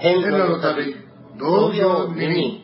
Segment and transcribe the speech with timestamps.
[0.00, 0.94] 変化の旅、
[1.40, 2.62] 同業二人。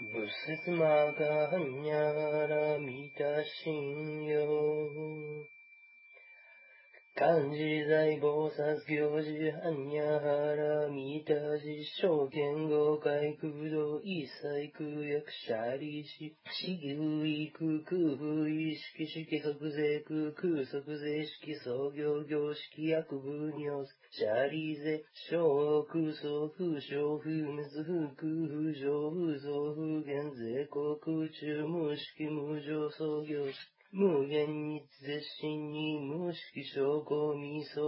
[0.00, 4.48] 仏説魔がにゃらみたしんよ。
[7.14, 7.58] 漢字
[7.90, 9.70] 財菩薩行事は
[15.28, 16.08] 空薬者利子
[16.50, 37.84] 四牛意空空風意識式即税空空即税式創業業式薬部尿者利税小空想風小風滅風空風上風増風減税航空中無式無常創業式無限に絶心に無識証拠未相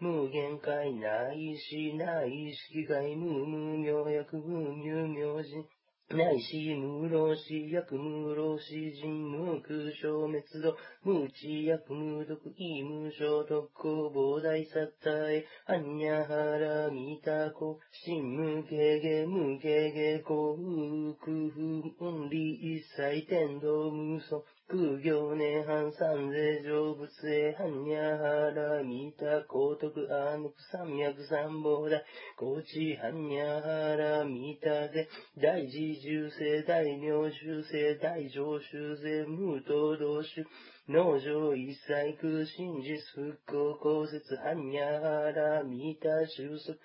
[0.00, 5.64] 無限界内し内識外無無明薬無入明人
[6.10, 10.74] 内し無老死薬無老死人無空消滅度
[11.04, 21.60] 無知薬無毒意無所特攻膨大殺体アニャハラミタコ心無形ゲ無形ゲ幸空空風
[22.00, 32.04] 運理一切天道無双空行年半三世成仏へ般若波羅蜜多高徳アーヌク三脈三宝大
[32.36, 35.08] 高知般若波羅蜜多で
[35.40, 40.46] 大事重生大名修正大上修税無東道主。
[40.86, 46.78] 農場一切空真実復興公説般若波羅蜜多収束。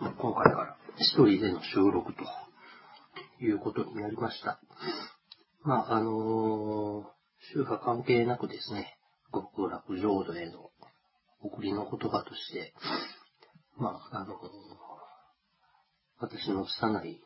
[0.00, 2.24] 今回から一人での収録と
[3.42, 4.60] いうことになりました。
[5.62, 7.04] まあ、あのー
[7.54, 8.98] 宗派関係なくですね、
[9.32, 10.70] 極楽浄土への
[11.40, 12.74] 送りの言葉として、
[13.78, 14.38] まあ、あのー
[16.18, 17.18] 私の拙い、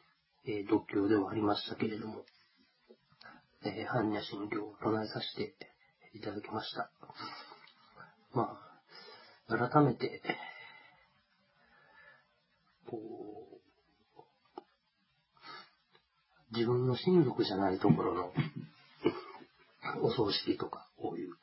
[0.46, 2.24] えー独協ではありましたけれども、
[3.64, 5.56] えー般若心経を唱えさせて
[6.14, 6.92] いただきました。
[8.34, 8.56] ま
[9.48, 10.22] あ、改めて、
[12.88, 13.23] こう、
[16.52, 18.32] 自分の親族じゃないところの
[20.02, 21.36] お葬式とか、こういう、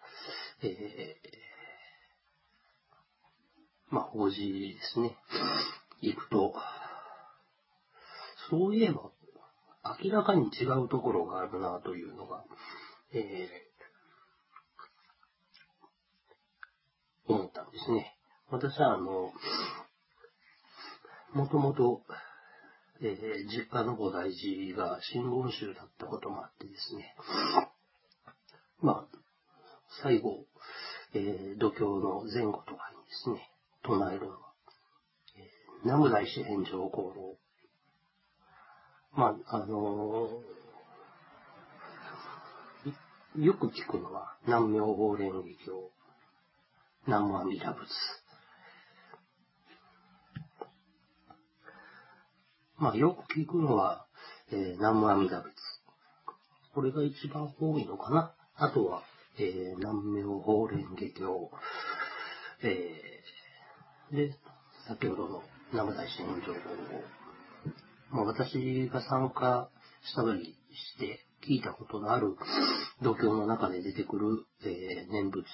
[0.64, 5.18] えー、まあ、法事ですね。
[6.02, 6.54] 行くと、
[8.50, 9.12] そういえば、
[10.04, 12.44] 明らかに違うところがあるなというのが、
[13.14, 18.16] えー、思ったんですね。
[18.50, 19.32] 私は、あの、
[21.34, 22.04] もともと、
[23.04, 24.32] えー実家の菩提
[24.74, 27.16] 寺が真言宗だったこともあってですね、
[28.82, 29.18] まあ、
[30.04, 30.46] 最後、
[31.14, 33.50] えー度胸の前後とかにですね、
[33.84, 34.38] 唱えるのは、
[35.36, 35.44] えー
[35.84, 37.38] 南無大師返上功労。
[39.14, 40.62] まあ、あのー
[43.38, 45.92] よく聞くのは、南明法蓮華経、
[47.08, 47.88] 南無阿弥陀仏。
[52.82, 54.08] まあ、よく聞くのは、
[54.52, 55.54] えー南無阿弥陀仏。
[56.74, 58.34] これが一番多いのかな。
[58.56, 59.04] あとは、
[59.38, 61.52] えー南明法蓮華経、
[62.64, 64.36] えーで、
[64.88, 69.70] 先ほどの南無大師返上法まあ、私が参加
[70.12, 70.58] したり
[70.96, 72.36] して聞いたことのある
[73.04, 75.46] 度胸の中で出てくる、えー念仏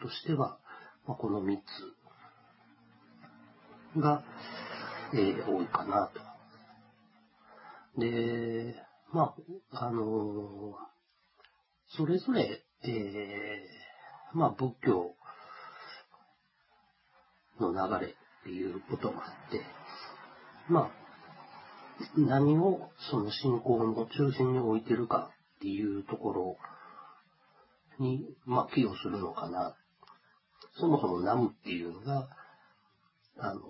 [0.00, 0.58] としては、
[1.06, 1.54] まあ、この3
[3.94, 4.24] つが、
[5.12, 6.31] えー多いかなと。
[7.98, 8.74] で、
[9.12, 9.34] ま
[9.72, 10.92] あ、あのー
[11.94, 15.14] それぞれ、えーまあ、仏教
[17.60, 19.60] の流れっていうこともあって、
[20.70, 20.90] まあ、
[22.16, 26.56] 何をその信仰の中心に置いてるかっていうところ
[27.98, 29.76] に、まあ、寄与するのかな。
[30.80, 32.28] そもそもナムっていうのが、
[33.38, 33.60] あの、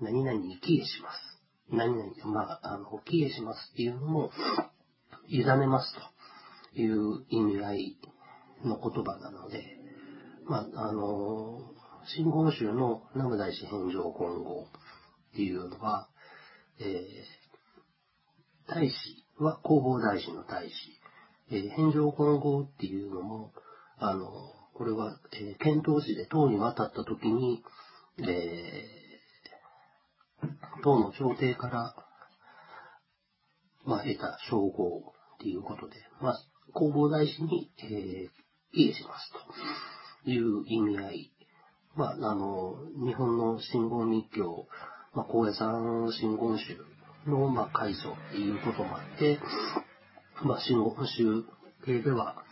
[0.00, 1.35] 何々に帰依します。
[1.70, 4.30] 何々、まあ、あの、帰依しますっていうのも、
[5.28, 5.94] 委ねます
[6.74, 7.98] という意味合い
[8.64, 9.64] の言葉なので、
[10.44, 11.58] まあ、あの、
[12.06, 14.66] 真言宗の南無大師返上金剛
[15.32, 16.08] っていうのは、
[16.78, 18.94] えー、大師
[19.38, 20.74] は弘法大師の大師、
[21.50, 23.52] えー、返上金剛っていうのも、
[23.98, 24.30] あの、
[24.74, 27.64] これは、えー、遣唐使で唐に渡った時に、
[28.18, 28.95] えー、
[30.82, 31.94] 唐の朝廷から、
[33.84, 36.40] まあ、得た称号っていうことで、まあ、
[36.74, 38.28] 弘法大師に、えー、
[38.74, 39.32] 帰依します
[40.24, 41.32] という意味合い。
[41.94, 42.76] まあ、あの、
[43.06, 44.66] 日本の真言密教、
[45.14, 49.38] まあ、高野山真言宗の、まあ、開祖っていうこともあって、
[50.42, 51.44] まあ、真言宗
[51.84, 52.42] 系では、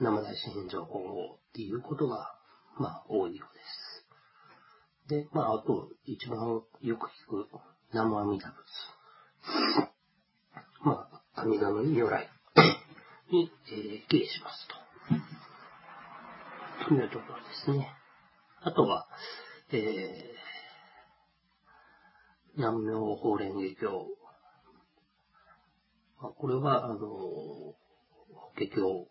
[0.00, 2.34] 生大師返上今後っていうことが、
[2.78, 3.83] まあ、多いようです。
[5.08, 7.48] で、まあ、あと、一番よく聞く、
[7.92, 8.54] 南無阿弥陀仏。
[10.82, 12.30] まあ、阿弥陀の如来
[13.30, 14.74] に、えー、帰依しますと。
[16.88, 17.90] というところですね。
[18.62, 19.06] あとは、
[19.72, 19.78] えー、
[22.56, 24.16] 南明法蓮華経。
[26.22, 27.76] まあこれは、あの、法
[28.54, 29.06] 華経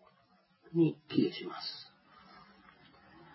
[0.72, 1.92] に帰依します。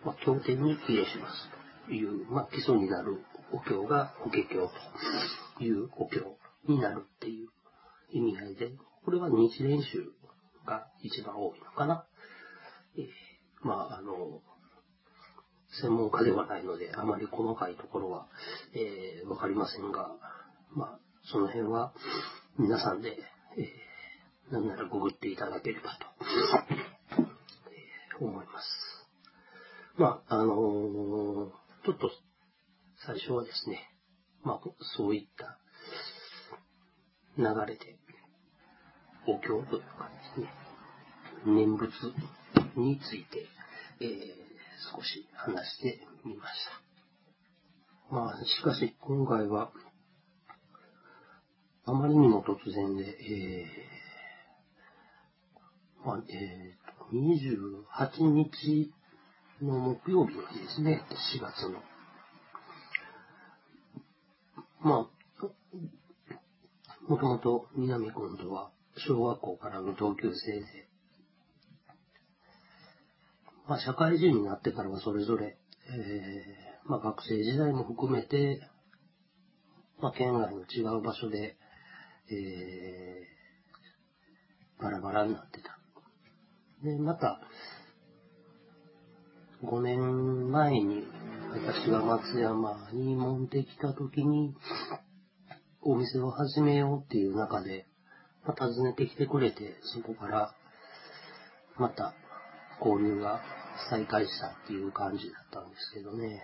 [0.03, 1.58] まあ、経典に帰依します。
[1.89, 3.17] という、まあ、基礎になる
[3.51, 4.43] お経が法華経
[5.57, 6.37] というお経
[6.67, 7.49] になるっていう
[8.11, 8.71] 意味合いで、
[9.03, 10.11] これは日蓮宗
[10.67, 12.05] が一番多いのかな。
[12.95, 13.05] えー
[13.67, 14.41] まあ、あの、
[15.81, 18.27] 専門家ではないので、あまり細かいところは、
[18.73, 20.11] えーわかりませんが、
[20.75, 21.91] まあ、その辺は
[22.59, 23.17] 皆さんで、
[23.57, 26.05] えーなんならググっていただければと、
[27.71, 29.07] えー思います。
[29.97, 32.11] まあ、あのーちょっと
[33.05, 33.79] 最初はですね、
[34.43, 34.59] まあ、
[34.97, 35.57] そういった
[37.37, 37.97] 流れで、
[39.27, 40.53] お経というかですね、
[41.45, 41.91] 念仏
[42.75, 43.47] について、
[44.01, 44.49] えー
[44.79, 46.49] 少し話してみまし
[48.09, 48.15] た。
[48.15, 49.71] まあ、しかし今回は、
[51.85, 58.93] あまりにも突然で、えーまあ、えー、28日
[59.65, 61.03] の木曜日の日ですね、
[61.35, 61.79] 4月の。
[64.81, 65.45] まあ、
[67.07, 70.65] もともと南君とは小学校からの同級生で、
[73.67, 75.57] まあ、社会人になってからはそれぞれ、
[75.87, 78.61] えーまあ、学生時代も含めて、
[80.01, 81.57] まあ、県外の違う場所で、
[82.31, 83.39] えー
[84.79, 85.77] バラバラになってた。
[86.83, 87.41] で、また、
[89.61, 91.03] 5年前に
[91.51, 94.55] 私が松山に持ってきた時に、
[95.81, 97.85] お店を始めようっていう中で、
[98.45, 100.55] まあ、訪ねてきてくれて、そこから、
[101.77, 102.13] また
[102.79, 103.41] 交流が
[103.89, 106.41] 再開したっていう感じだったんですけどね。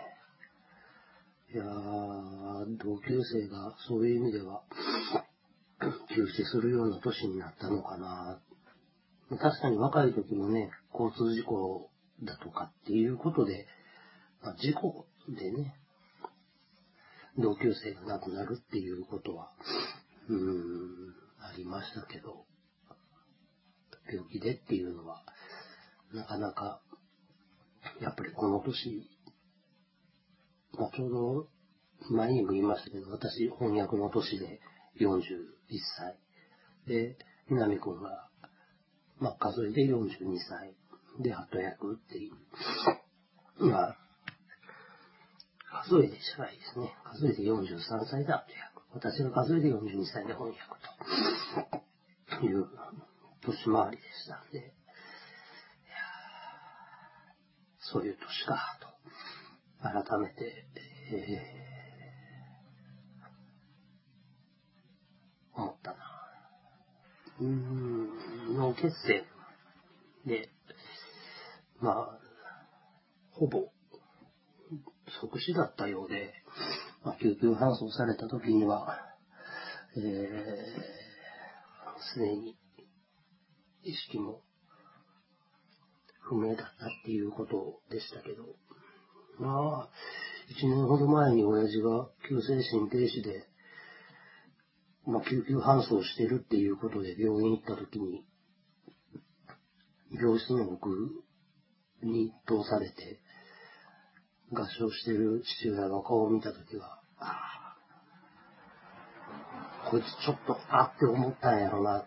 [1.54, 4.64] いやー、同級生がそういう意味では、
[6.14, 8.42] 休止するような年になったのかな。
[9.38, 11.90] 確かに若い時もね、交通事故
[12.24, 13.68] だとかっていうことで、
[14.42, 15.76] まあ、事故でね、
[17.38, 19.52] 同級生が亡くなるっていうことは、
[20.30, 22.46] うーん、ありましたけど、
[24.12, 25.24] 病気でっていうのは、
[26.14, 26.82] なかなか、
[28.02, 29.10] やっぱりこの年、
[30.78, 31.48] まあ、ちょうど
[32.16, 34.60] 前にも言いましたけど、私翻訳の年で
[35.00, 35.18] 41
[35.98, 36.18] 歳。
[36.88, 37.18] で、
[37.50, 38.30] 南君が、
[39.20, 40.08] まあ、数えで42
[40.48, 40.76] 歳。
[41.20, 42.34] で、後役っていう。
[43.66, 43.98] まあ、
[45.88, 46.94] 数えでじゃないですね。
[47.04, 47.80] 数えで43
[48.10, 48.76] 歳で後役。
[48.94, 50.62] 私が数えで42歳で翻訳
[52.40, 52.68] という
[53.42, 54.74] 年回りでしたんで、
[57.80, 58.88] そういう年か、と、
[59.82, 60.66] 改めて、
[61.12, 61.66] えー
[65.56, 65.98] 思ったな。
[67.40, 69.24] うーん、脳血栓
[70.26, 70.50] で、
[71.82, 72.20] まあ、
[73.32, 73.70] ほぼ、
[75.22, 76.34] 即死だったようで、
[77.04, 78.98] まあ、救急搬送された時には、
[79.98, 80.04] えー、
[82.14, 82.58] すでに
[83.84, 84.42] 意識も
[86.22, 86.68] 不明だったっ
[87.04, 88.44] ていうことでしたけど、
[89.40, 89.90] まあ、
[90.60, 93.48] 1年ほど前に親父が急性心停止で、
[95.06, 98.26] まあ、救急搬送してるっていうことで病院行った時に、
[100.12, 101.25] 病室の奥
[102.04, 103.20] に通されて、
[104.52, 107.76] 合唱してる父親の顔を見た時は、あ
[109.86, 112.06] あ、こいつちょっと、あって思ったんやろなっ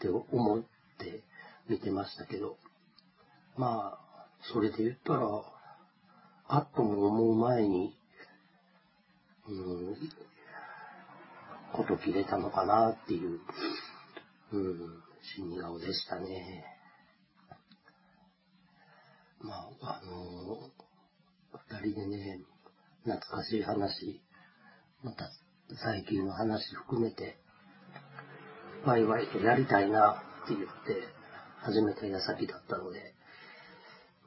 [0.00, 0.62] て思っ
[0.98, 1.22] て
[1.68, 2.56] 見てましたけど、
[3.56, 5.26] まあ、それで言ったら、
[6.48, 7.96] あっとも思う前に、
[9.48, 9.96] うん、
[11.72, 13.40] こと切れたのかなっていう、
[14.52, 15.02] うん、
[15.36, 16.75] 死に顔でしたね。
[19.46, 22.40] まあ、あのー、二人でね、
[23.04, 24.20] 懐かしい話、
[25.04, 25.30] また
[25.84, 27.38] 最近の話含めて、
[28.84, 30.66] ワイワイとやりたいなって言って
[31.60, 33.14] 始めた矢先だったので、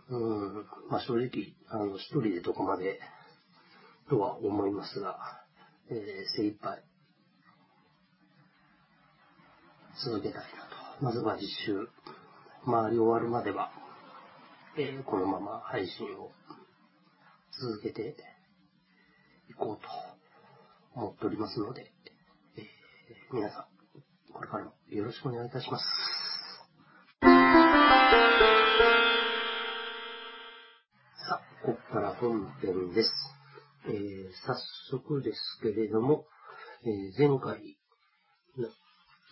[0.10, 3.00] うん、まあ正直、あの、一人でどこまで
[4.10, 5.18] とは思いますが、
[5.90, 5.98] えー、
[6.38, 6.82] 精一杯
[10.02, 10.48] 続けたいな
[11.00, 11.04] と。
[11.04, 11.90] まずは実習、
[12.66, 13.72] 回り終わるまでは、
[14.82, 16.32] えー、このまま配信を
[17.52, 18.16] 続けて
[19.50, 19.90] いこうと
[20.96, 21.92] 思っておりますので、
[22.56, 23.68] えー、皆さ
[24.30, 25.86] ん、これからもよろしくお願いいたします。
[31.28, 33.12] さあ、ここから本編です。
[33.86, 34.56] えー、早
[34.92, 36.24] 速ですけれども、
[36.86, 37.78] えー、前回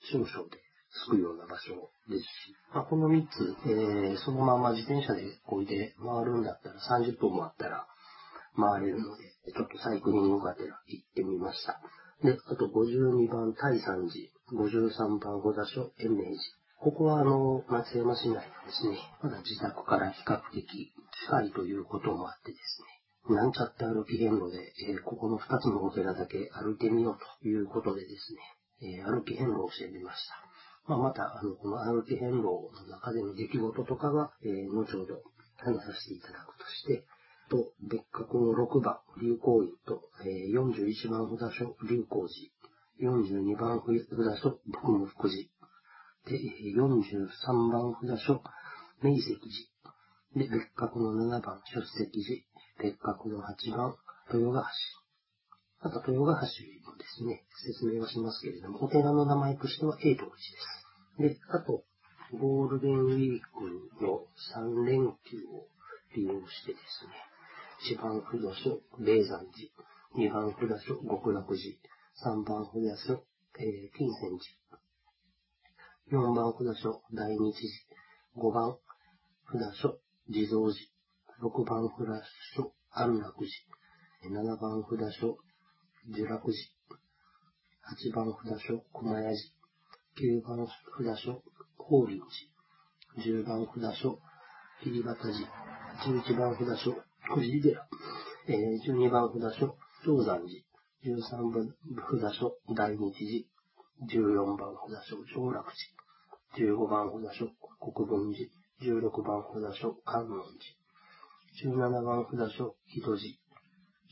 [0.00, 0.60] 少々で
[1.08, 2.28] 着くような場所ですし、
[2.72, 7.86] まあ、この3つ、えー、そのまま自転車でこいで回るんだったら30分もあったら、
[8.56, 11.80] 回れるので、ちょっとサイクリングがてら行ってみました。
[12.22, 16.36] で、あと52番大山寺、53番小座所延命寺。
[16.80, 20.92] ここはあの、松山市内ですね、まだ自宅から比較的
[21.26, 28.34] 近いということもあってですね、なんちゃって歩き遍路で、えー、ここの2つのお寺だけ歩いてみようということでです
[28.82, 30.44] ね、えー、歩き遍路をしてみました。
[30.86, 35.22] まあ、また、あの、この歩き遍路の中での出来事とかは、えー、後ほど
[35.56, 37.06] 話させていただくとして、
[37.50, 42.28] と別格の6番、流行院と、えー、41番札所、流行
[42.98, 45.48] 寺、42番札所、福務福寺、
[46.26, 46.40] で、
[46.74, 48.42] 43番札所、
[49.02, 49.36] 明石
[50.34, 52.24] 寺、で、別格の7番、出席
[52.78, 53.94] 寺、別格の8番、
[54.32, 54.70] 豊ヶ
[55.82, 55.88] 橋。
[55.88, 61.40] また、豊ヶ橋もですね、説明はしますけれども、お寺の名前としては永東寺です。
[61.40, 61.84] で、あと、
[62.32, 65.68] ゴールデンウィークの3連休を
[66.16, 67.12] 利用してですね、
[67.84, 69.68] 1番札所、霊山寺。
[70.16, 71.76] 2番札所、極楽寺。
[72.16, 72.72] 3番札
[73.06, 73.26] 所、
[73.58, 74.40] えー、金泉
[76.08, 76.18] 寺。
[76.18, 78.48] 4番札所、大日寺。
[78.48, 78.78] 5番
[79.52, 79.98] 札所、
[80.30, 80.88] 地蔵寺。
[81.42, 82.24] 6番札
[82.56, 84.32] 所、安楽寺。
[84.32, 85.36] 7番札所、
[86.08, 86.96] 呪楽寺。
[87.84, 89.52] 8番札所、駒屋寺。
[90.16, 91.42] 9番札所、
[91.76, 92.18] 法輪
[93.14, 93.22] 寺。
[93.22, 94.18] 10番札所、
[94.82, 95.46] 桐畑寺。
[96.02, 97.88] 11番札所、小尻寺、
[98.48, 100.60] えー、12番札所、長山寺、
[101.02, 101.74] 13番
[102.20, 105.72] 札所、大日寺、14番札所、長楽
[106.54, 107.48] 寺、15番札所、
[107.80, 108.50] 国分寺、
[108.82, 110.42] 16番札所、観音
[111.56, 113.32] 寺、17番札所、木戸寺、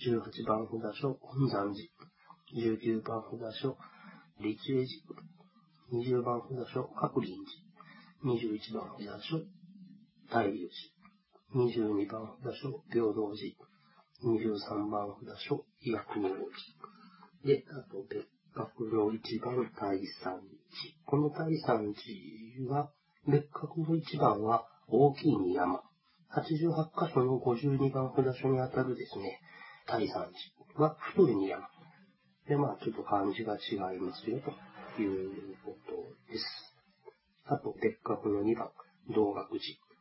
[0.00, 1.86] 18番札所、本山寺、
[2.56, 3.76] 19番札所、
[4.40, 7.36] 立栄寺、20番札所、各林
[8.24, 9.44] 寺、21番札所、
[10.30, 11.01] 大龍寺、
[11.54, 13.52] 22番札所、平等寺。
[14.24, 16.40] 23番札所、薬王寺。
[17.44, 20.40] で、あと、別格の1番、第3寺。
[21.04, 21.92] この第3
[22.64, 22.90] 寺は、
[23.28, 25.82] 別格の1番は大きい山。
[26.30, 29.38] 88箇所の52番札所にあたるですね、
[29.86, 31.68] 第3寺は太い山。
[32.48, 34.40] で、まあ、ちょっと漢字が違いますよ、
[34.96, 36.44] ということです。
[37.44, 38.70] あと、別格の2番、
[39.14, 39.91] 道学寺。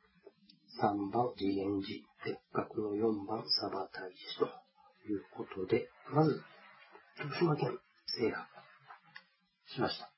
[0.82, 2.12] 3番、次元寺。
[2.26, 4.46] 別格の4番、サバ大師と
[5.08, 6.42] いうことで、まず、
[7.18, 8.48] 徳島県制覇
[9.68, 10.12] しました。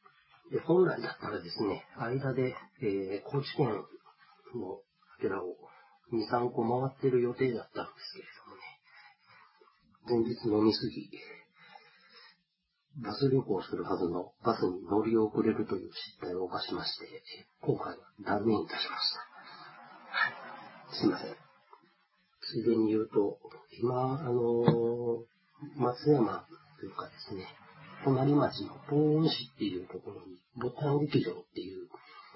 [0.52, 4.80] で、本来だったらですね、間で、えー、高知県の
[5.20, 5.56] 寺を
[6.14, 8.26] 2、3個回ってる予定だったんですけれ
[10.08, 11.10] どもね、前日飲みすぎ、
[13.02, 17.06] バス旅行するはずのバスに乗り遅れるという失態を犯しまして、
[17.62, 19.33] 今回は断念いたしました。
[20.94, 21.36] すいません。
[22.42, 23.40] ついでに言うと、
[23.82, 25.24] 今、あの、
[25.78, 26.46] 松山
[26.80, 27.48] というかですね、
[28.04, 31.88] 隣町の東温市っていうところに、ボタン劇場っていう、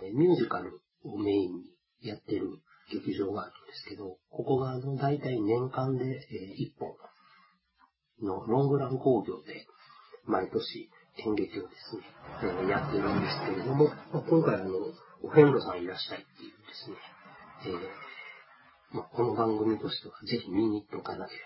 [0.03, 1.63] えミュージカルをメインに
[2.01, 2.59] やってる
[2.91, 6.95] 劇場があるんですけど、ここがあの、大体年間で、え、1本
[8.21, 9.67] のロングラン工業で、
[10.25, 10.89] 毎年
[11.25, 12.03] 演劇をですね、
[12.43, 14.71] えー、やってるんですけれども、まあ、今回あの、
[15.23, 16.97] お遍路さんいらっしゃいっていうですね、
[17.65, 18.06] えー、
[18.94, 21.39] まあ、この番組としてはぜひ見に行っておかなけれ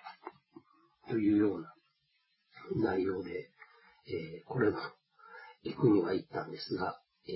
[1.08, 1.74] ば、というような
[2.94, 3.50] 内容で、
[4.08, 4.78] えー、これも
[5.64, 7.32] 行くには行ったんですが、え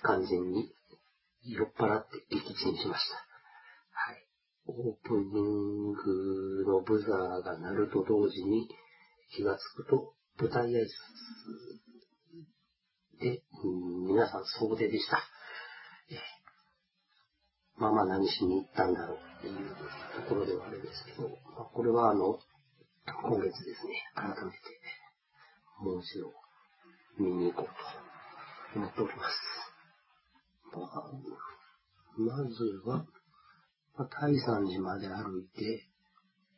[0.00, 0.72] ー、完全に
[1.44, 3.16] 酔っ払って撃沈しました。
[3.92, 4.26] はい。
[4.66, 8.68] オープニングのブザーが鳴ると同時に
[9.36, 10.86] 気がつくと舞台挨拶
[13.20, 13.42] で、
[14.08, 15.35] 皆さん総出でした。
[17.78, 19.54] まあまあ何しに行ったんだろうっていう
[20.22, 22.38] ところではあれですけど、まあ、これはあの、
[23.06, 24.58] 今月ですね、改めて、
[25.80, 26.32] もう一度
[27.18, 29.56] 見に行こうと思っております。
[30.72, 31.10] まあ、
[32.18, 33.04] まずは、
[33.96, 35.86] まあ、大山寺まで歩いて、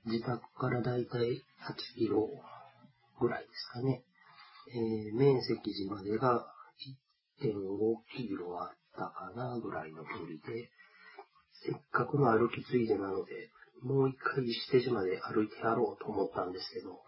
[0.06, 2.28] 自宅からだいたい8キロ
[3.20, 4.04] ぐらいですかね。
[4.70, 6.46] えー、面積寺までが
[7.42, 7.52] 1.5
[8.16, 10.70] キロあったかなぐらいの距離で、
[11.64, 13.50] せっかくの歩きついでなので、
[13.82, 17.00] もう一回石手島で歩いてやろうと思ったんですけど、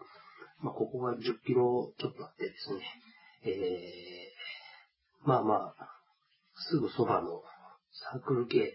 [0.61, 2.81] まあ、ここが10キロちょっとあってですね、
[3.43, 5.89] えー、まあまあ、
[6.69, 7.41] すぐそばの
[8.13, 8.73] サークル系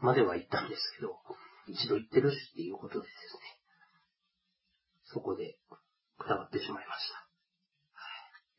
[0.00, 1.16] までは行ったんですけど、
[1.68, 3.40] 一度行ってるしっていうことでですね、
[5.04, 5.56] そこで
[6.18, 7.08] くたばってしまいまし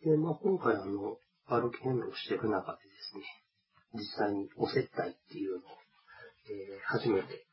[0.04, 0.10] た。
[0.10, 3.24] で、まあ今回あの、歩き変動していく中でですね、
[3.94, 5.85] 実際にお接待っていうのを、
[6.50, 7.46] え、初めて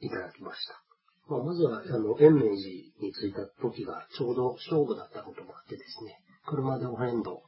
[0.00, 0.82] いただきました。
[1.28, 7.42] まあ、まずは、あの、延命寺に着いた時がちょうど勝負だったこともあってですね、車でお遍路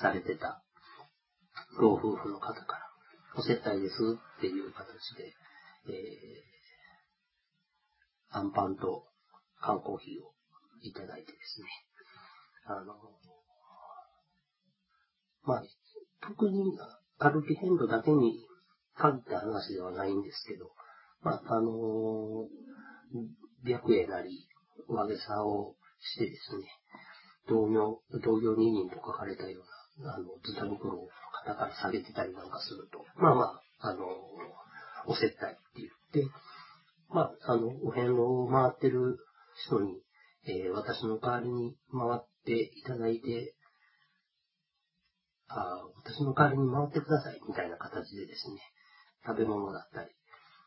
[0.00, 0.62] されてた
[1.80, 2.82] 老夫婦の方から、
[3.34, 3.94] お接待です
[4.38, 4.86] っていう形
[5.16, 5.34] で、
[5.88, 9.06] えー、アンパンと
[9.60, 10.32] 缶コーヒーを
[10.82, 11.66] いただいてですね、
[12.66, 12.94] あの、
[15.44, 15.62] まあ、
[16.20, 16.78] 特に
[17.18, 18.46] 歩き遍路だけに
[18.96, 20.70] 限った話ではないんですけど、
[21.22, 21.72] まあ、あのー、
[23.64, 24.48] 白衣なり、
[24.88, 26.66] 上げさをしてですね、
[27.48, 29.62] 同業、同業二人と書かれたよ
[30.00, 31.08] うな、あの、ズタ袋を
[31.44, 34.04] 肩から下げてたりなんかすると、まあまあ、あのー、
[35.06, 35.88] お接待って言っ
[36.26, 36.28] て、
[37.10, 39.18] まあ、あの、お遍路を回ってる
[39.66, 40.02] 人に、
[40.46, 43.54] えー、私の代わりに回っていただいて、
[45.48, 48.56] あ私の代わりに回ってくださいみたいな形でですね、
[49.26, 50.10] 食べ物だったり、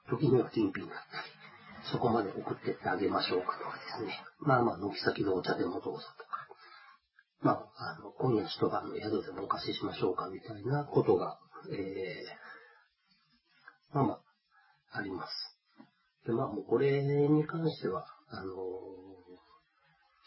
[0.10, 4.20] 時には金品だったり、そこまで送ってってあげましょうかとかですね。
[4.39, 6.36] まあまあ、軒先のお茶でもどうぞとか。
[7.41, 11.38] まあ、あの、今夜一晩の宿でもお貸ししましょうかみたいなことが、
[11.72, 15.32] えー、まあまあ、あります。
[16.26, 18.56] で、まあもうこれに関しては、あのー、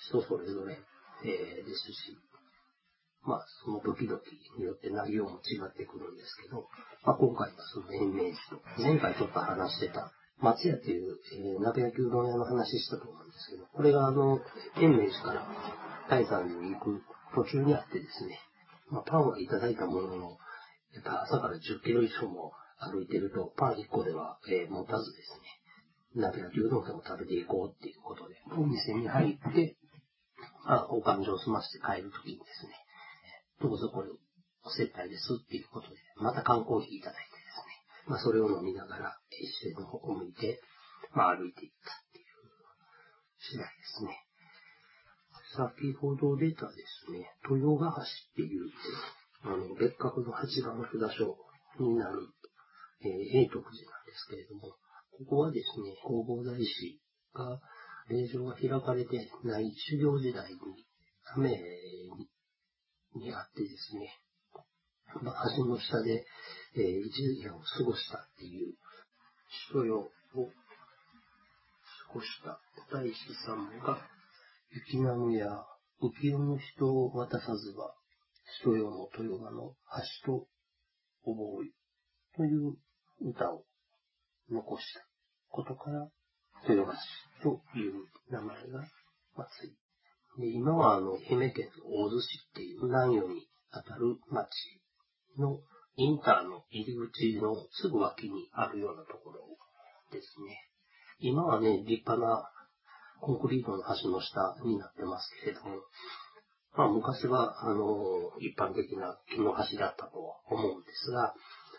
[0.08, 0.78] 人それぞれ、
[1.24, 2.16] えー、ですし、
[3.24, 4.20] まあ、その時々
[4.58, 6.68] によって内容も違ってくるんですけど、
[7.04, 14.40] まあ、今回はその延命寺と、前回ちょっと話してた、松屋っていう、えー、鍋焼きうどん屋の話したと思うんですけど、これがあの、
[14.80, 15.46] 延命寺から
[16.08, 17.02] 大山に行く
[17.34, 18.38] 途中にあってですね、
[18.90, 20.38] まあ、パンはいただいたものの、
[20.94, 25.34] やっぱ朝から10キロ以上も歩いてると、パン1個では、えー、持たずです
[26.16, 29.76] ね、鍋焼きうどんでも食べていこうっていうことで、お店に入って、
[30.64, 32.72] まあ、お勘定を済ませて帰るときにですね、
[33.60, 34.08] どうぞこれ、
[34.62, 40.60] お接待ですっていうことで、また缶コーヒーいただいてですね、まあそれを飲みながら、一緒の方を向いて、
[41.12, 42.26] まあ歩いていったっていう
[43.38, 44.28] 次第ですね。
[45.56, 46.74] 先ほど出たで
[47.06, 48.70] すね、豊ヶ橋っていう、
[49.42, 51.36] あの、別格の八番札所
[51.80, 52.28] になる、
[53.02, 54.76] えー、永徳寺なんですけれども、
[55.18, 57.00] ここはですね、弘法大師
[57.34, 57.60] が、
[58.08, 60.58] 霊場が開かれてない修行時代に、
[61.34, 62.28] 雨に
[63.14, 64.12] にあってですね、
[65.22, 66.24] まあ、橋の下で、
[66.76, 68.74] えー、一夜を過ごしたっていう、
[69.70, 72.60] 人よを過ごした
[72.92, 73.14] 大師
[73.46, 73.98] さんが、
[74.70, 75.46] 雪ナムや
[76.02, 77.94] 浮世の人を渡さずば、
[78.60, 79.74] 人よの豊川の
[80.24, 80.46] 橋と
[81.24, 82.76] 覚えという
[83.20, 83.64] 歌を
[84.50, 85.00] 残した
[85.48, 86.08] ことから、
[86.68, 86.92] 豊
[87.42, 87.94] 橋という
[88.30, 88.84] 名前が
[89.46, 89.76] つい
[90.38, 94.46] で今はあの、愛媛県の大洲市っていう南予にあたる町
[95.36, 95.58] の
[95.96, 99.42] インターの入り口のすぐ脇にあるようなところ
[100.12, 100.70] ですね。
[101.18, 102.48] 今はね、立派な
[103.20, 105.82] コンクリートの橋の下になってますけれども、
[106.76, 111.34] まあ昔は、あの、一般的な木の橋だったとは思うんですが、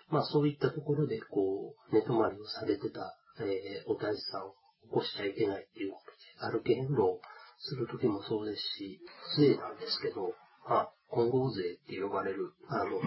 [0.10, 6.02] まあそういったところで、こう、寝泊まりをされてた、えー、お大師さんを起こしちゃいけないっていうこ
[6.42, 7.22] とで、歩き変路を
[7.60, 9.00] するときもそうですし、
[9.36, 10.34] 杖なんですけど、
[10.68, 13.00] まあ、混合杖って呼ばれる、あの、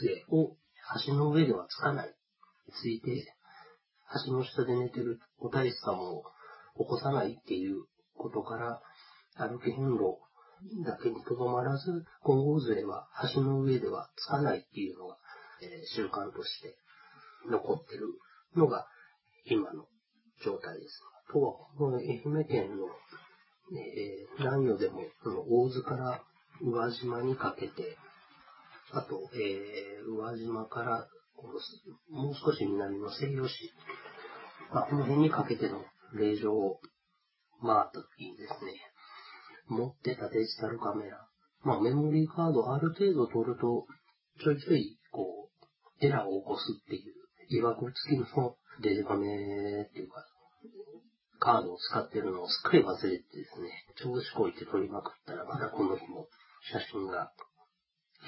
[0.00, 0.56] 杖を
[1.06, 2.14] 橋の上ではつかない。
[2.82, 3.32] ついて、
[4.26, 6.22] 橋の下で寝てるお大師さんを
[6.78, 7.84] 起こさないっていう
[8.16, 8.80] ことから、
[9.36, 10.18] 歩き変路
[10.84, 15.18] だけにとどまらず、混合杖は橋の上ではつかないっていうのが、
[15.62, 16.76] えー、習慣として
[17.50, 18.06] 残ってる
[18.56, 18.86] のが
[19.44, 19.86] 今の
[20.44, 21.00] 状態です。
[21.32, 22.86] とは、この愛媛県の、
[23.72, 26.22] えー、南予でも、その大津から
[26.62, 27.96] 宇和島にかけて、
[28.92, 31.08] あと、えー、宇和島から
[32.10, 33.72] もう少し南の西予市、
[34.72, 36.80] まあ、この辺にかけての霊場を
[37.62, 38.72] 回った時にですね、
[39.68, 41.28] 持ってたデジタルカメラ、
[41.64, 43.86] まあメモリーカードある程度取ると、
[44.42, 45.50] ちょいちょい、こ
[46.00, 47.14] う、エラーを起こすっていう、
[47.48, 49.26] いわく付きのデジカメ
[49.82, 50.24] っていうか、
[51.38, 56.28] カードを使ってるのをすっかり忘れてですね、調子こいて撮りまくったら、まだこの日も
[56.72, 57.32] 写真が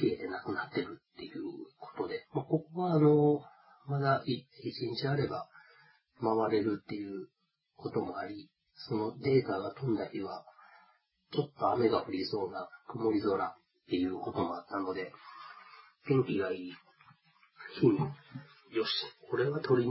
[0.01, 1.43] 消えてなくなってるっていう
[1.79, 3.41] ことで、まあ、ここはあの、
[3.87, 5.49] まだ一日あれば
[6.21, 7.29] 回れるっていう
[7.77, 10.45] こともあり、そのデータが飛んだ日は、
[11.33, 13.55] ちょっと雨が降りそうな曇り空っ
[13.89, 15.13] ていうこともあったので、
[16.07, 16.73] 天気がいい
[17.81, 18.91] 日に、よし、
[19.31, 19.91] これは取り、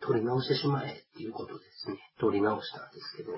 [0.00, 1.98] 取り直してしまえっていうことですね。
[2.20, 3.32] 取り直したんですけど、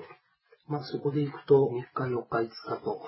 [0.67, 3.01] まあそこで行くと3日4日5日と、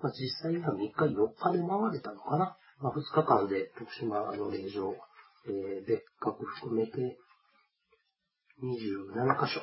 [0.00, 2.56] まあ実際には3日4日で回れたのかな。
[2.80, 4.94] まあ2日間で徳島の霊場、
[5.46, 7.18] えー、別格含めて
[8.62, 9.60] 27箇所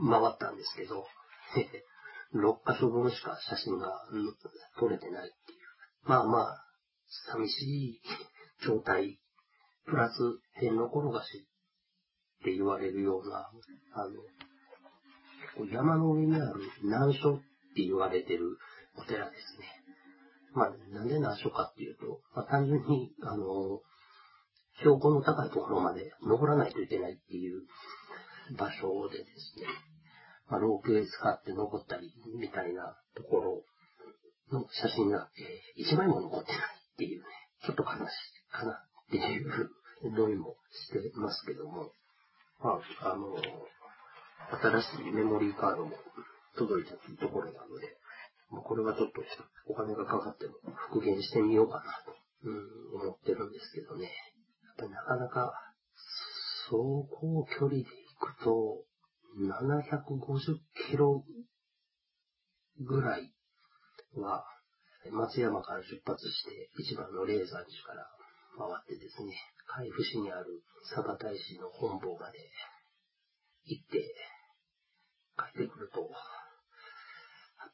[0.00, 1.06] 回ったんですけど、
[2.34, 4.06] 6箇所分しか写真が
[4.78, 5.58] 撮れてないっていう。
[6.04, 6.66] まあまあ、
[7.30, 8.00] 寂しい
[8.64, 9.20] 状態、
[9.84, 10.16] プラス
[10.58, 11.46] 天の転がし
[12.42, 13.48] って言われるような、
[13.94, 17.38] あの、山の上にある難所っ
[17.74, 18.58] て言われてる
[18.98, 19.66] お寺ですね。
[20.52, 23.80] まあ、なんで難所かっていうと、まあ、単純に、あの、
[24.80, 27.62] 標高の高いところまで登らないといけないっていう
[28.58, 29.66] 場所でですね、
[30.50, 33.62] まあ、ロープウェイ使って登ったりみたいなところ
[34.50, 37.24] の写真が、えー、1枚も残ってないっていうね、
[37.64, 38.76] ちょっと悲しいかなっ
[39.10, 39.70] ていう
[40.02, 41.92] 思いもしてますけども、
[42.62, 43.34] まあ、あの、
[44.60, 45.92] 新しいメモリーカードも
[46.56, 47.98] 届いたところなので、
[48.50, 49.22] まあ、これはちょっと
[49.66, 50.54] お金がかかっても
[50.92, 54.04] 復元してみようかなと、うん、思ってるんですけどね。
[54.78, 55.52] やっぱなかなか
[56.68, 58.84] 走行距離で行くと、
[59.38, 60.58] 750
[60.90, 61.24] キロ
[62.80, 63.32] ぐらい
[64.16, 64.44] は、
[65.10, 68.06] 松山から出発して、一番の霊山寺から
[68.58, 69.34] 回ってですね、
[69.76, 70.62] 海部市にある
[70.94, 72.38] 佐賀大師の本坊まで
[73.64, 74.04] 行って、
[75.36, 76.10] 帰ってくると、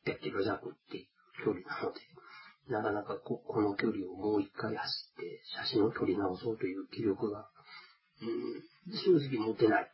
[0.06, 1.06] 800キロ弱っていう
[1.44, 2.00] 距離なので、
[2.70, 7.48] なかなかここの距離をもう一回走って写真を撮り直そうという気力が、
[8.20, 9.90] うん、正直持てない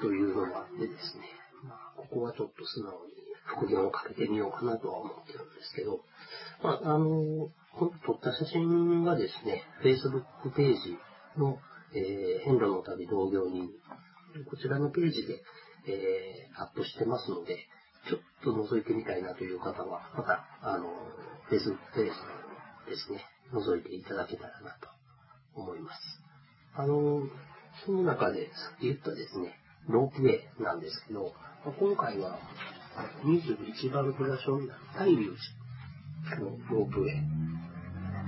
[0.00, 1.28] というのもあってですね、
[1.62, 3.12] まあ、ここはちょっと素直に
[3.44, 6.00] 復元をかけてみようかなとは思ってるんですけど、
[6.62, 10.98] まあ、あの、撮った写真がですね、Facebook ページ
[11.38, 11.58] の、
[11.94, 13.68] えー、変路の旅同業人、
[14.48, 15.42] こちらのページで、
[15.86, 17.56] えー、アップしてますので、
[18.08, 20.88] ちょっと覗いてみたいなという方は、また、あの、
[21.50, 22.10] Facebook ページ
[22.90, 24.88] ですね、覗いていただけたらなと
[25.54, 26.22] 思います。
[26.74, 27.22] あの、
[27.84, 31.32] その中でさっき言ったですね、ロープウェイなんですけど、
[31.78, 32.38] 今回は
[33.24, 35.32] 21番札所になる大龍
[36.28, 37.59] 寺のロープウェイ。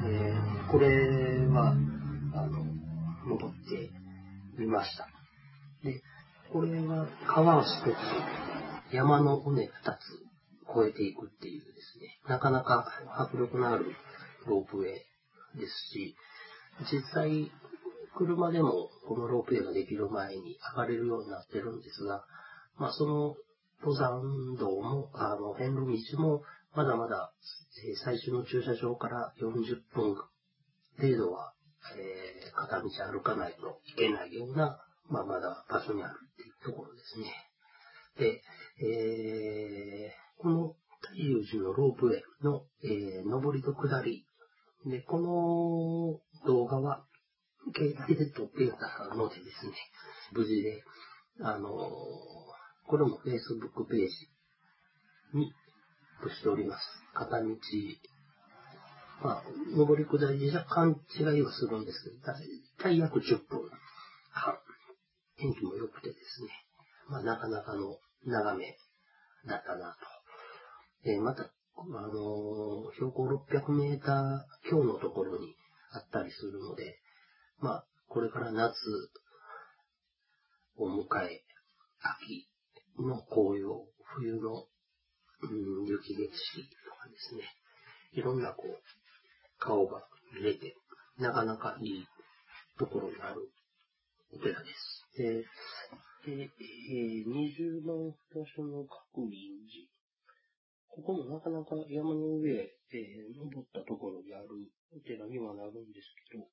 [0.05, 1.75] えー、これは、
[2.35, 2.65] あの、
[3.25, 3.91] 戻って
[4.59, 5.07] みました。
[5.85, 6.03] で、
[6.53, 7.69] これは川を一
[8.91, 10.23] つ、山の尾根二つ
[10.77, 12.87] 越えていくっていうですね、なかなか
[13.17, 13.95] 迫力のある
[14.47, 16.17] ロープウェイですし、
[16.91, 17.51] 実際、
[18.17, 22.25] 車でもこのロープウェイができる前に上がれるようになってるんですが、
[22.79, 23.37] まあその
[23.81, 26.43] 登山道も、あの、遍路道も、
[26.75, 27.33] まだまだ、
[27.85, 30.15] え最初の駐車場から40分
[30.97, 31.53] 程度は、
[31.97, 37.33] えー片道歩かないといけないような、まあまだ場所にあるっていうところですね。
[38.19, 38.43] で、
[38.87, 44.25] えーこの太陽寺のロープウェイの、えー上りと下り。
[44.87, 47.05] で、この動画は、
[47.77, 49.73] 携帯で撮っていたのでですね、
[50.33, 50.83] 無事で、
[51.41, 51.73] あのー
[52.87, 55.53] これも Facebook ページに
[56.23, 56.83] プしております。
[57.15, 57.49] 片道、
[59.23, 59.43] まあ、
[59.77, 62.45] 上り下りで若干違いはするんですけど、だい
[62.79, 63.71] たい約10分
[64.31, 64.55] 半、
[65.39, 66.49] 天気も良くてですね、
[67.09, 68.77] まあ、なかなかの眺め
[69.47, 69.97] だったな
[71.05, 71.11] と。
[71.11, 71.47] えーまた、あ
[71.85, 75.57] のー標高600メーター強のところに
[75.93, 76.99] あったりするので、
[77.61, 78.75] まあ、これから夏
[80.77, 81.43] を迎え、
[82.01, 82.49] 秋
[82.99, 84.67] の紅葉、冬の、
[85.43, 87.43] うん、雪景色とかですね、
[88.13, 88.79] いろんなこう、
[89.59, 90.75] 顔が見れて、
[91.19, 92.07] なかなかいい
[92.79, 93.51] ところにある
[94.33, 95.07] お寺です。
[95.17, 95.45] で、
[96.25, 99.91] で、えー、二重の札所の確林寺。
[100.89, 104.49] ここもなかなか山の上、えー登ったところにある
[104.95, 106.45] お寺にはなるんですけど、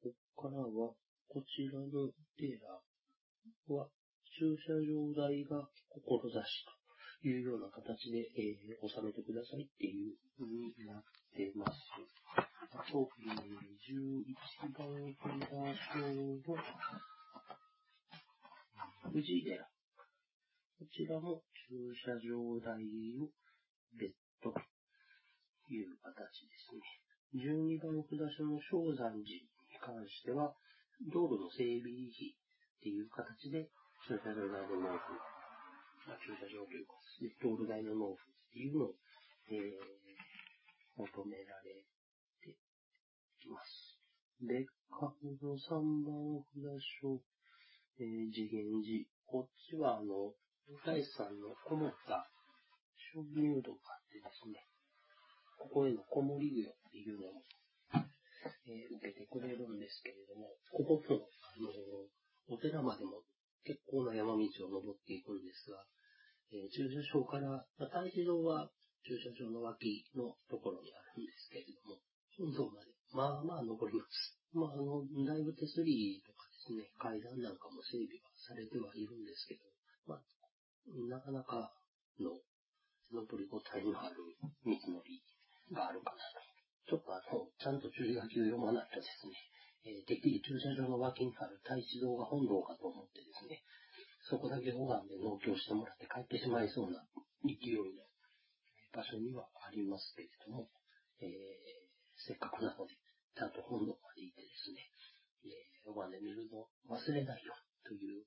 [0.00, 0.94] ここからは、
[1.28, 2.78] こちらのお寺
[3.76, 3.88] は、
[4.38, 6.30] 駐車場代が志
[6.64, 6.77] と
[7.24, 11.02] いうような形で、えー収めてくださいっていう風になっ
[11.34, 11.72] てます。
[12.36, 14.86] あと、え、11番
[15.18, 15.26] 札
[15.90, 16.54] 所の
[19.12, 19.64] 藤井寺。
[20.78, 22.78] こちらも駐車場代
[23.18, 23.26] を
[23.98, 24.60] 別途と
[25.72, 26.86] いう形ですね。
[27.34, 29.48] 12番札所の正山寺に
[29.80, 30.54] 関しては、
[31.12, 32.36] 道路の整備費
[32.78, 33.68] っていう形で
[34.06, 35.37] 駐車場代の納付、
[36.08, 38.96] まあ、駐車場というか、ね、道路代の納付っていうのを、
[39.52, 39.76] えー、
[40.96, 41.84] 求められ
[42.40, 44.00] ています。
[44.40, 45.12] 別格
[45.44, 45.68] の3
[46.08, 47.20] 番札所、
[48.00, 49.04] えー、次元寺。
[49.28, 50.32] こっちは、あの、
[50.88, 52.24] 大師さんのこもった
[53.12, 54.64] 鍾乳洞があってですね、
[55.60, 57.44] ここへのこもり具っていうのを、
[58.64, 61.68] えー受けてくれるんですけれども、ここも、あの、
[62.48, 63.20] お寺までも
[63.64, 65.84] 結構な山道を登っていくんですが、
[66.52, 68.68] えー駐車場から、まあ、大寺堂は
[69.04, 72.00] 駐車場の脇のところにあるんですけれども、
[72.36, 74.36] 本堂まで、まあまあ登ります。
[74.52, 79.68] まあ、あの、だいぶ手すりとかですね、階段なんかも整備はされてはいるんですけど、
[80.08, 80.24] まあ、
[81.08, 81.72] なかなか
[82.16, 82.40] の
[83.12, 84.16] 登り応えのある
[84.64, 85.20] 道のり
[85.72, 86.48] があるかなと。
[86.88, 89.36] ちょっとあの、ちゃんと注意書きを読まないとですね、
[89.84, 93.60] えーてっきり駐車場の脇にある太一堂が本堂かと思ってですね、
[94.24, 97.06] そこだけ拝んで農協してもらって帰ってしまいそうな
[97.46, 98.02] 勢いの
[98.90, 100.66] 場所にはありますけれども、
[101.22, 102.98] えーせっかくなので、
[103.38, 104.90] ちゃんと本堂まで行ってですね、
[105.46, 107.54] えー、拝んでみるの忘れないよ
[107.86, 108.26] という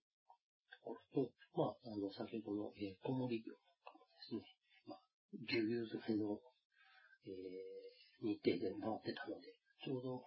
[0.71, 4.47] ところと、まあ、あの、先ほどの、えー、こもり業なんかもですね、
[4.87, 5.03] まあ、
[5.35, 6.39] ぎゅうぎゅう詰めの、
[7.27, 9.51] えー、日程で回ってたので、
[9.83, 10.23] ちょうど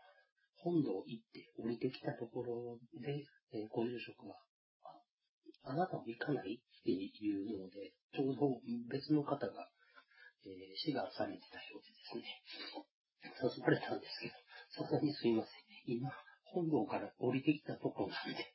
[0.60, 3.24] 本堂行って降りてきたところで、
[3.56, 4.36] えー、ご住職が、
[5.64, 8.60] ああなたも行かないっていうので、ちょうど
[8.92, 9.72] 別の方が、
[10.44, 12.44] えー志願されてたようでですね、
[13.40, 14.36] 誘われたんですけど、
[14.84, 15.64] さすがにすいません。
[15.86, 16.12] 今、
[16.44, 18.52] 本堂から降りてきたとこなんで、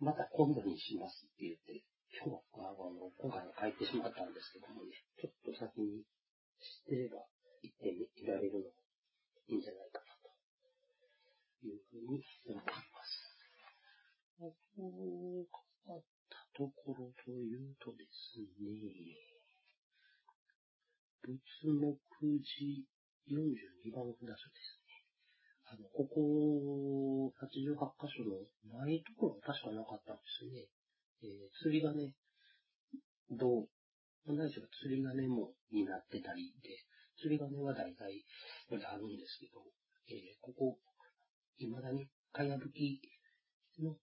[0.00, 6.04] また今度にしますって言って、今日は、あの、今回は帰ってしまったんですけどもね、ちょっと先に
[6.60, 7.24] 知ってれば
[7.62, 8.76] 行ってみられるのも
[9.48, 10.30] いいんじゃないかなと
[11.64, 13.32] いうふうに思います。
[14.38, 19.32] あと、変わったところというとですね、
[21.22, 21.38] 仏
[21.78, 22.92] 目寺
[23.30, 25.06] 42番札所ですね。
[25.70, 28.42] あの、ここ、88箇所の
[28.76, 30.66] ないところは確かなかったんですね。
[31.22, 32.12] えー、釣り鐘、
[33.30, 33.68] 銅、
[34.34, 36.82] ないしは釣り鐘もになってたりで、
[37.16, 38.24] 釣り鐘は大体
[38.68, 39.62] これあるんですけど、
[40.10, 40.78] えー、ここ、
[41.58, 43.00] 未だにかやぶき
[43.78, 43.96] の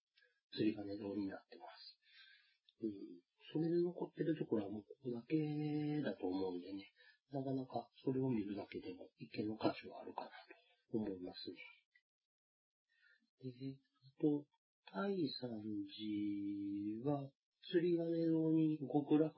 [0.53, 1.97] 釣り鐘堂になってます。
[2.81, 2.93] うん。
[3.51, 5.35] それで残ってるところはもうここだけ
[6.05, 6.93] だと思うんでね、
[7.33, 10.29] なかなかそれを見るだけでも一見の価値はあるかな
[10.93, 11.57] と思いますね。
[13.41, 13.73] で、
[14.05, 14.45] あと、
[14.93, 17.29] 大山寺は、
[17.61, 19.33] 釣り鐘堂に極楽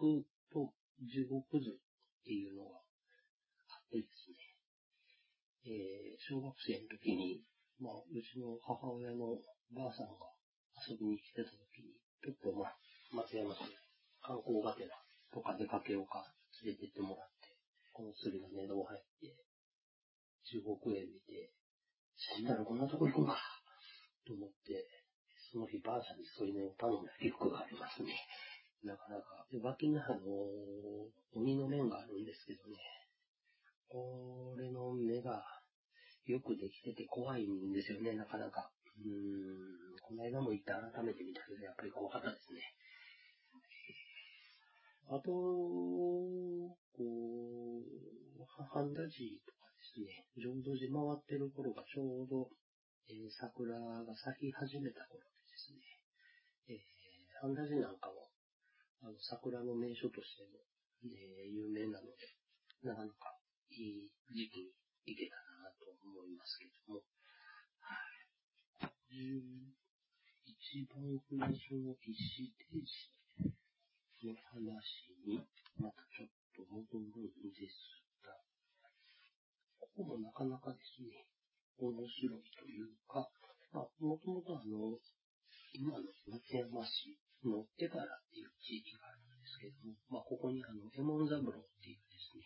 [0.51, 0.73] と
[1.03, 4.51] 地獄図っていうのがあってですね。
[5.63, 7.43] えー小学生の時に、
[7.81, 9.41] まあ、うちの母親の
[9.73, 10.29] ばあさんが
[10.85, 12.77] 遊びに来てた時に、ちょっとまあ、
[13.09, 13.65] 松山市
[14.21, 14.93] 観光がてら
[15.33, 16.21] とか出かけようか
[16.61, 17.57] 連れてってもらって、
[17.89, 19.33] この釣りが値段入って、
[20.45, 21.49] 15億円見て、
[22.13, 23.33] 死んだらこんなとこ行くんか、
[24.29, 24.85] と思って、
[25.51, 28.13] その日ばあさんに添い寝を頼んだ記憶がありますね。
[28.85, 29.45] なかなか。
[29.51, 30.21] で、脇にあの、
[31.33, 32.77] 鬼の面があるんですけどね、
[33.89, 35.60] これの目が
[36.25, 38.71] よくできてて怖いんですよね、なかなか。
[38.99, 42.61] うん、この間も行って改めて見たけど、やっぱり怖かったですね。
[45.09, 47.31] あと、こう、
[48.71, 52.47] ハンダジとかですね、浄土寺回ってる頃がちょうど、
[53.09, 55.83] えー桜が咲き始めた頃でですね、
[56.69, 58.31] えー、ハンダジなんかも、
[59.03, 60.63] あの、桜の名所としても、
[61.03, 62.31] えー有名なので、
[62.83, 63.35] なかなか
[63.67, 64.71] いい時期に
[65.05, 65.50] 行けたな。
[66.03, 67.01] 思いますけども、
[67.79, 67.95] は
[68.81, 69.61] い。
[70.45, 72.71] 一番最初の石手
[74.21, 75.41] 寺の話に、
[75.77, 78.37] またちょっと戻るんですが、
[79.79, 81.25] ここもなかなかですね、
[81.81, 83.27] 面白いというか、
[83.73, 85.01] まあ、もともとあの、
[85.73, 92.45] 今の松山市の手柄っていう地域があるんですけども、まあ、ここにあの、エモン三郎っていうですね、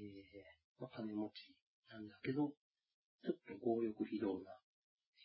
[0.00, 1.52] えー、まあ、金持ち
[1.92, 2.56] なんだけど、
[3.26, 4.54] ちょっと強欲非道な、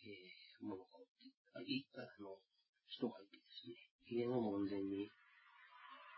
[0.01, 2.33] えー、ものがおって、あいあの、
[2.89, 3.77] 人がいてですね、
[4.09, 5.05] 家の門前に、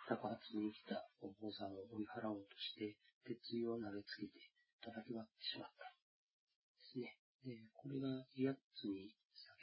[0.07, 2.95] 高発に来たお坊さんを追い払おうとして、
[3.27, 4.47] 鉄油を投げつけて
[4.79, 5.91] 叩き割ってしまった。
[5.91, 7.19] ですね。
[7.43, 9.11] で、これが8つに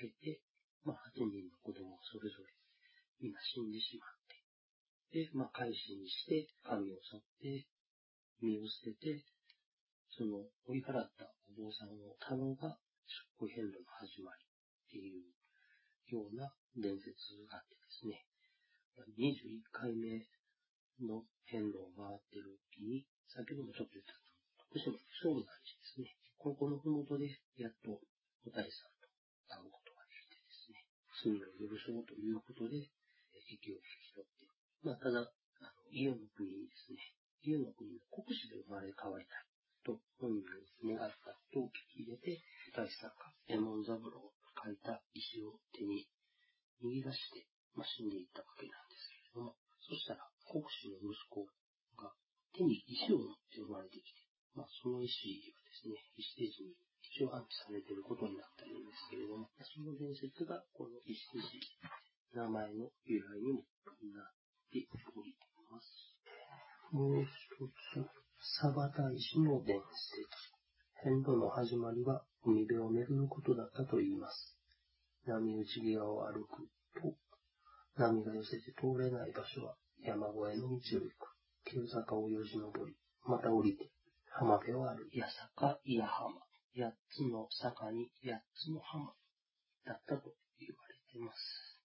[0.04, 0.44] 避けて、
[0.84, 2.52] まあ、8人の子供がそれぞれ、
[3.24, 7.64] みんな死んでしまって、で、まあ、改心して、神を去って、
[8.44, 9.24] 身を捨てて、
[10.20, 12.76] その追い払ったお坊さんをたのが
[13.08, 15.24] 執行変路の始まりっていう
[16.12, 18.28] ような伝説があってですね、
[19.16, 20.28] 21回目
[21.00, 24.12] の変路を回ってる時に、先ほどもちょっと言った
[24.68, 29.08] 徳島の正山寺ですね、ここのふもとでやっとお大さんと
[29.48, 30.84] 会うことができてですね、
[31.16, 32.76] 罪を許そうということで、
[33.48, 34.44] 息を引き取って、
[34.84, 37.00] まあ、ただ、あの、伊予の国にですね、
[37.40, 39.48] 伊予の国の国司で生まれ変わりたい
[39.84, 40.44] と本人
[40.84, 42.40] に願ったことを聞き入れて、
[42.76, 46.04] 大師さんがエモン三郎を書いた石を手に
[46.84, 51.48] 握り出して、まあ、死んでいったわけなんですけれども、そしたら国司の息子
[51.96, 52.12] が
[52.52, 54.20] 手に石を持って生まれてきて、
[54.52, 55.16] まあ、その石
[55.56, 61.40] はですね、石手寺に一応安置されていることになっているんですけれども、その伝説がこの石手
[62.36, 63.64] 寺、名前の由来にも
[64.12, 64.30] なっ
[64.68, 64.84] て
[65.16, 65.34] おり
[65.72, 65.88] ます。
[66.92, 67.30] もう一
[67.96, 68.20] つ、
[69.20, 70.24] サバ大師の伝説。
[71.04, 74.56] 変路の始まりは海辺を巡ることだったと言います。
[75.26, 76.64] 波打ち際を歩く
[76.96, 77.12] と、
[78.00, 81.36] 波が寄せて通れない場所は山越えの道を行く。
[81.68, 83.90] 急坂をよじ登り、また降りて、
[84.32, 85.12] 浜辺を歩く。
[85.12, 86.40] 八坂、矢浜。
[86.72, 89.12] 八つの坂に八つの浜
[89.84, 91.76] だったと言われています。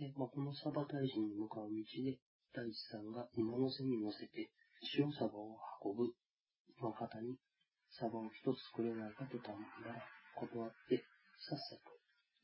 [0.00, 2.18] で、まあ、このサバ大師に向かう道で、
[2.50, 4.50] 大師さんが馬の背に乗せて
[4.98, 6.14] 塩サバを運ぶ
[6.78, 7.36] 馬方に
[7.90, 8.08] サ
[8.72, 10.02] 作れないかと頼んだら
[10.34, 11.04] 断って
[11.38, 11.96] さっさと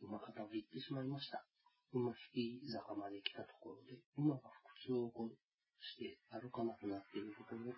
[0.05, 1.45] 馬方を行ってしまいました。
[1.93, 5.29] 馬引き坂まで来たところで馬が腹痛を起こ
[5.81, 7.75] して歩かなくなっていることで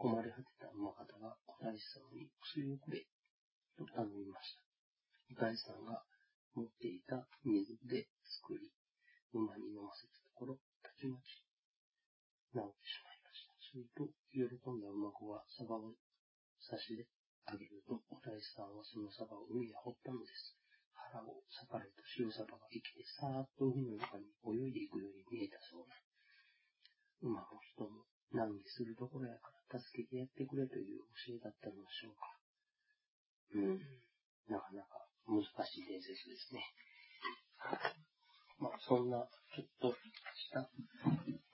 [0.00, 3.04] 困り果てた馬方がお大師様に薬をくれ
[3.76, 4.64] と頼みました。
[5.36, 6.02] お大師さんが
[6.54, 8.08] 持っていた水で
[8.42, 8.70] 作り
[9.34, 11.42] 馬に飲ませたところ、たちまち
[12.54, 13.58] 治ってしまいました。
[13.58, 15.90] すると、喜んだ馬子がサバを
[16.62, 17.10] 差しで
[17.50, 20.54] あげると、お大師さんはそのサバを海へ掘ったのです。
[20.94, 25.98] 腹を裂かれた塩サバが生きてさーっと海の中に泳いでいくように見えたそうな。
[27.26, 32.30] 馬も人も難儀するところやから助けてやってくれという教えだったのでしょうか。
[33.54, 33.82] うん、
[34.46, 36.62] なかなか難しい伝説ですね。
[38.58, 40.70] まあ、そんな、ちょっとした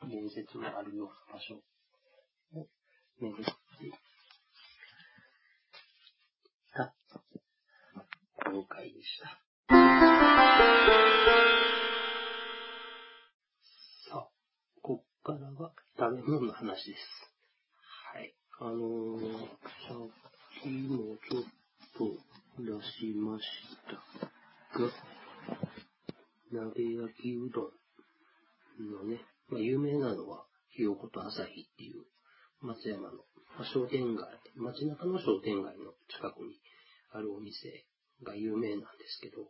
[0.08, 1.56] 伝説のあるような場所
[2.58, 2.66] を
[3.20, 3.52] 巡って
[6.72, 6.94] た
[8.50, 9.28] 今回でした。
[14.10, 14.28] さあ、
[14.82, 17.32] こっからは食べ物の話です。
[18.12, 18.34] はい。
[18.58, 21.42] あのー、さっきもちょっ
[21.96, 23.44] と出しまし
[23.86, 23.92] た
[24.78, 24.90] が、
[26.52, 27.72] 鍋焼きうど
[28.82, 32.04] んのね、まあ、有名なのは、ひよこと朝日っていう
[32.60, 33.18] 松山の
[33.56, 34.26] まあ、商店街、
[34.56, 36.60] 街中商店街の近くに
[37.12, 37.86] あるお店
[38.22, 39.48] が有名なんですけど、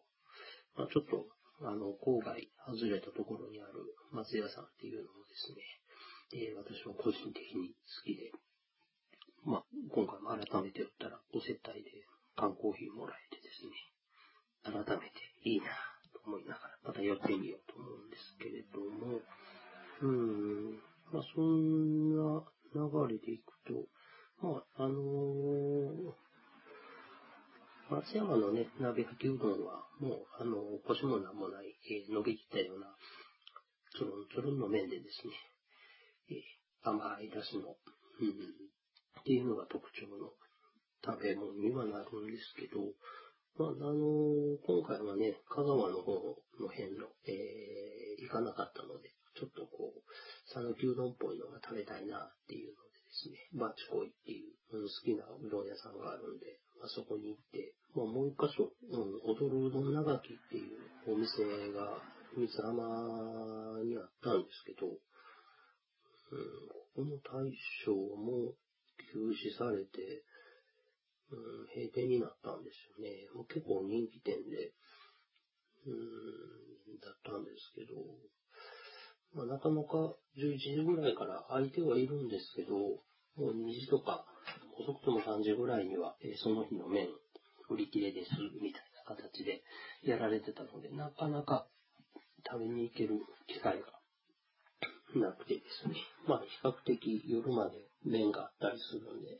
[0.77, 1.27] まあ、ちょっと、
[1.63, 3.73] あの、郊外外れたところにある
[4.13, 5.61] 松屋さんっていうのもですね、
[6.33, 8.31] えー、私は個人的に好きで、
[9.45, 11.91] まあ、今回も改めて言ったら、お接待で
[12.37, 13.75] 缶コーヒーもらえてですね、
[14.63, 15.67] 改めていいな
[16.13, 19.21] と思いながら、また寄ってみようと思うんですけれども、
[20.03, 20.79] うん、
[21.13, 22.45] まあ、そんな
[22.75, 23.85] 流れでいくと、
[24.43, 26.17] まあ、あのー、
[27.91, 32.89] 松山のね、鍋焼きうどんは、もう、あの、コシもなんもない、えー、伸びきったような、
[33.93, 35.35] つるんつるんの麺でですね、
[36.31, 38.33] えー、甘い出汁の、うん、
[39.21, 40.33] っていうのが特徴の
[41.05, 42.81] 食べ物にはなるんですけど、
[43.61, 46.17] まあ、あのー、今回はね、香川の方
[46.57, 50.01] の辺の、えー、行かなかったので、ちょっとこう、
[50.49, 52.90] 讃岐うどんっぽいのが食べたいなっていうの
[53.21, 61.45] ですね、バチコイっていう、うん、好きなうどん屋さんがあるんで、まあ、そこに行って、まあ、もう一箇所、うん、踊るうどん長きっていうお店
[61.77, 62.01] が、
[62.37, 64.95] 三浜にあったんですけど、うん、
[66.71, 67.51] ここの大
[67.85, 68.55] 将も
[69.13, 70.23] 休止されて、
[71.33, 73.27] うん、閉店になったんですよね。
[73.35, 74.73] もう結構人気店で、
[75.87, 77.99] うん、だったんですけど、
[79.35, 83.03] まあ、なかなか11時ぐらいから空いてはいるんですけど、
[83.37, 84.25] もう2時とか、
[84.79, 87.09] 遅くとも3時ぐらいには、えー、その日の麺、
[87.69, 89.63] 売り切れです、みたいな形で
[90.03, 91.67] やられてたので、なかなか
[92.47, 93.87] 食べに行ける機会が
[95.15, 95.97] なくてですね。
[96.27, 99.39] まあ、比較的夜まで麺があったりするんで、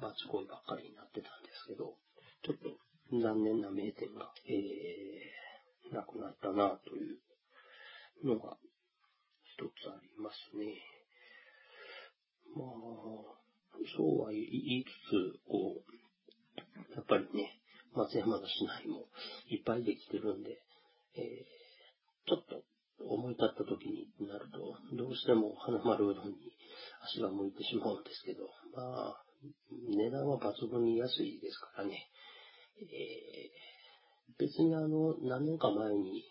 [0.00, 1.96] バチコイばっかりになってたんですけど、
[2.44, 7.18] ちょっと残念な名店が、えー、なくなったなという
[8.26, 8.56] のが
[9.44, 10.97] 一つありますね。
[12.56, 13.38] まあ、
[13.96, 17.58] そうは言いつつ、こう、やっぱりね、
[17.94, 19.06] 松山の市内も
[19.48, 20.60] いっぱいできてるんで、
[21.16, 22.62] えー、ちょっと
[23.04, 26.34] 思い立った時になると、どうしても花丸うどんに
[27.02, 28.44] 足が向いてしまうんですけど、
[28.74, 29.24] まあ、
[29.96, 32.08] 値段は抜群に安いですからね、
[32.80, 36.24] えー、別にあの、何年か前に、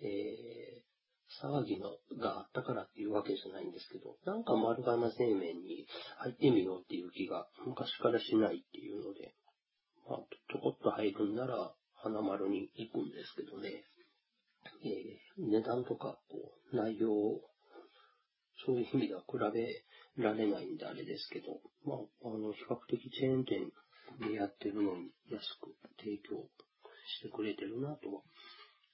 [0.00, 0.93] えー
[1.42, 5.86] 騒ぎのがあったからっていうわけじゃないんですけど、なんか丸亀製麺に
[6.18, 9.34] 入ってみようっていう気が昔からしないっていうので、
[10.08, 10.18] まあ、
[10.52, 13.84] ちょこっと入るんなら花丸に行くんですけどね、
[14.84, 17.40] えー、値段とかこう内容を
[18.66, 23.72] そういう意味では比べられないんであれですけど、まあ、あの、比較的チェーン店
[24.20, 26.48] でやってるのに安く提供
[27.18, 28.22] してくれてるなとは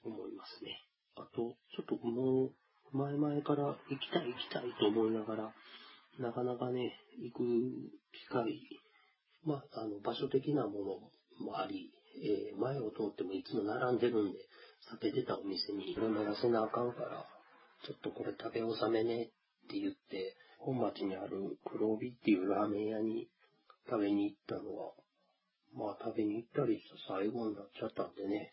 [0.04, 0.80] 思いますね。
[1.16, 2.52] あと、ちょっともう、
[2.92, 5.54] 前々から行きたい行きたいと思いながら、
[6.18, 7.44] なかなかね、行く
[8.12, 8.60] 機会、
[9.44, 10.80] まあ、あの、場所的なも
[11.40, 11.92] のもあり、
[12.22, 14.38] えー、前を通ってもいつも並んでるんで、
[14.92, 17.26] 避けてたお店にこれもらせなあかんから、
[17.86, 19.26] ちょっとこれ食べ納めねっ
[19.68, 23.28] て言って、本町にある黒帯っていうラーメン屋に
[23.88, 24.92] 食べに行ったのは、
[25.74, 28.52] まあ食べに行ったりした最後になっちゃったんでね、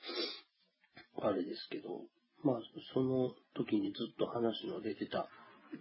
[1.20, 2.06] あれですけど、
[2.44, 2.62] まあ、
[2.94, 5.28] その時にずっと話の出てた、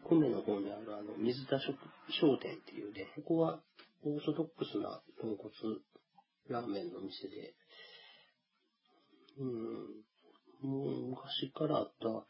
[0.09, 3.61] 米の方にあるあの、水田商店っていうね、ここは
[4.02, 5.50] オーソドックスな豚骨
[6.48, 7.54] ラーメンの店で、
[9.38, 12.26] うん、もう昔からあった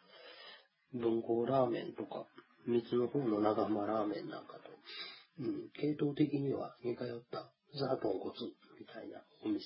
[0.93, 2.27] 文豪ラーメンとか、
[2.67, 4.71] 三つの方の長浜ラーメンなんかと、
[5.41, 8.33] うん、系統的には似通ったザ豚骨
[8.81, 9.63] みたいなお店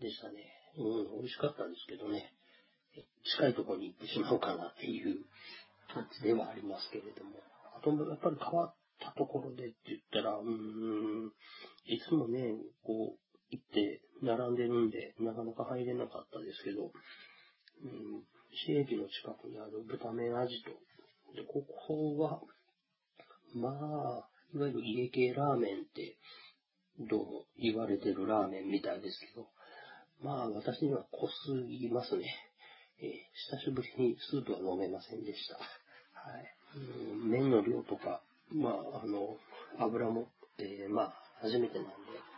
[0.00, 0.56] でしたね。
[0.78, 2.32] うん、美味しかったんですけどね。
[3.38, 5.24] 近いところに行ってしまうかなっていう
[5.92, 7.42] 感じではありますけれども。
[7.76, 11.32] あと、やっぱり変わったところでって言ったら、うん、
[11.86, 13.18] いつもね、こう、
[13.50, 16.90] 行って並んでるんで、なかなか入れなかったですけど、
[17.84, 18.22] うん、
[18.52, 20.70] 市駅の近くにある豚麺味と、
[21.34, 22.40] で、ここは、
[23.54, 26.16] まあ、いわゆる家系ラーメンって、
[27.10, 29.48] どうも言われてるラーメンみたいですけど、
[30.22, 31.32] まあ私には濃す
[31.68, 32.24] ぎますね。
[33.00, 33.10] えー、
[33.58, 35.56] 久しぶりにスープは飲めませんでした。
[35.56, 35.60] は
[36.38, 36.56] い。
[37.28, 38.22] 麺の量とか、
[38.52, 39.36] まあ、あの、
[39.78, 40.28] 油も、
[40.58, 41.92] えー、まあ、初めてなんで、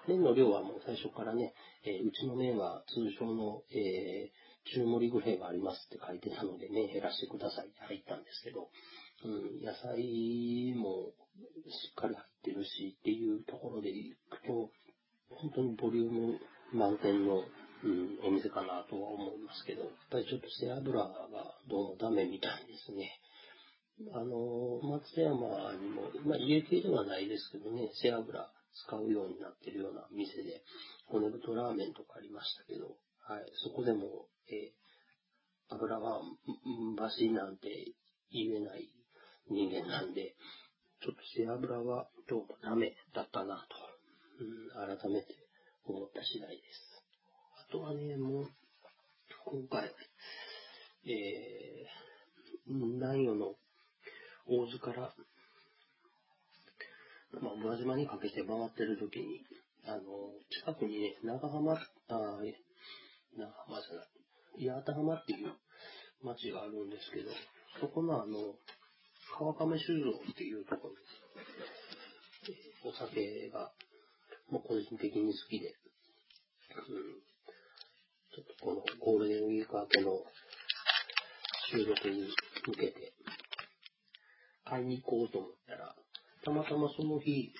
[0.08, 1.54] 麺の量はもう最初からね、
[1.84, 8.68] えー、うちの麺は通常の、えー、中盛りグレーがありますって書いてたので、麺減らしてくださいって入ったんですけど、
[9.24, 11.12] うん、野菜も
[11.70, 14.70] しっかり入ってるしっていうところでいくと、
[15.30, 16.40] 本当にボリューム
[16.72, 17.44] 満点の
[17.84, 21.08] うん、お店かなとは思いますけど、やっぱりちょっと背脂が
[21.68, 23.20] どうもダメみたいですね。
[24.14, 28.26] あの、松山にも、まあ家系ではないですけどね、背脂
[28.86, 30.62] 使うようになってるような店で、
[31.06, 36.22] 骨太ラーメンとかありましたけど、はい、そこでも、えー、油は、
[36.96, 37.68] マシなんて
[38.30, 38.88] 言えない
[39.50, 40.34] 人間なんで、
[41.00, 43.76] ちょっと背脂はどうもダメだったなと、
[44.40, 45.34] うん、改めて
[45.84, 46.87] 思った次第です。
[47.68, 48.46] あとはね、もう、
[49.44, 49.92] 今回、
[51.04, 53.56] えー、南予の
[54.46, 55.12] 大津から、
[57.42, 59.44] まあ、宇和島にかけて回ってる時に、
[59.86, 60.00] あの、
[60.48, 65.52] 近くにね、長浜、あ、長浜じゃない、八幡浜っていう
[66.24, 67.30] 町があるんですけど、
[67.82, 68.54] そこのあの、
[69.38, 71.00] 川亀酒造っていうところで
[72.54, 72.88] す。
[72.88, 73.70] お酒が、
[74.48, 75.74] もう個人的に好きで、
[76.88, 77.27] うん、
[78.38, 80.22] ちょっとこのゴールデンウィーク明けの
[81.72, 82.28] 収録に
[82.68, 83.12] 向けて、
[84.64, 85.96] 買いに行こうと思ったら、
[86.44, 87.50] たまたまその日、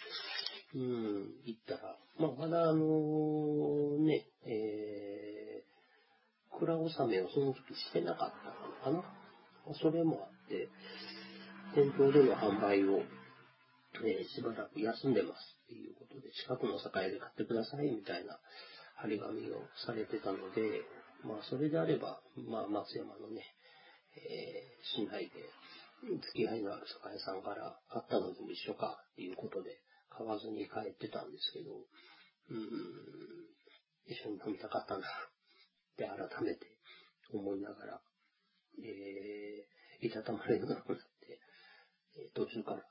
[0.76, 8.32] うん、行ったら、まあ、まだあのー、ね、えー、蔵納めをその時してなかっ
[8.86, 9.74] たのかな。
[9.82, 10.68] それもあって、
[11.74, 13.02] 店頭での販売を、
[14.04, 18.38] えー、しばらく休んでますっていうことで、近くの酒屋で買ってくださいみたいな
[19.02, 20.82] 張り紙をされてたので、
[21.24, 23.42] まあ、それであれば、まあ、松山のね、
[24.14, 25.42] えー、市内で
[26.34, 29.78] 付き合いのある酒屋さんから買ったのでも一緒かっていうことで
[30.10, 31.74] 買わずに帰ってたんですけど、
[32.50, 32.66] うん、
[34.06, 35.06] 一緒に飲みたかったなっ
[35.96, 36.66] て改めて
[37.34, 38.00] 思いながら、
[38.82, 40.94] えー、いたたまれるようになって、
[42.18, 42.82] えー、途中から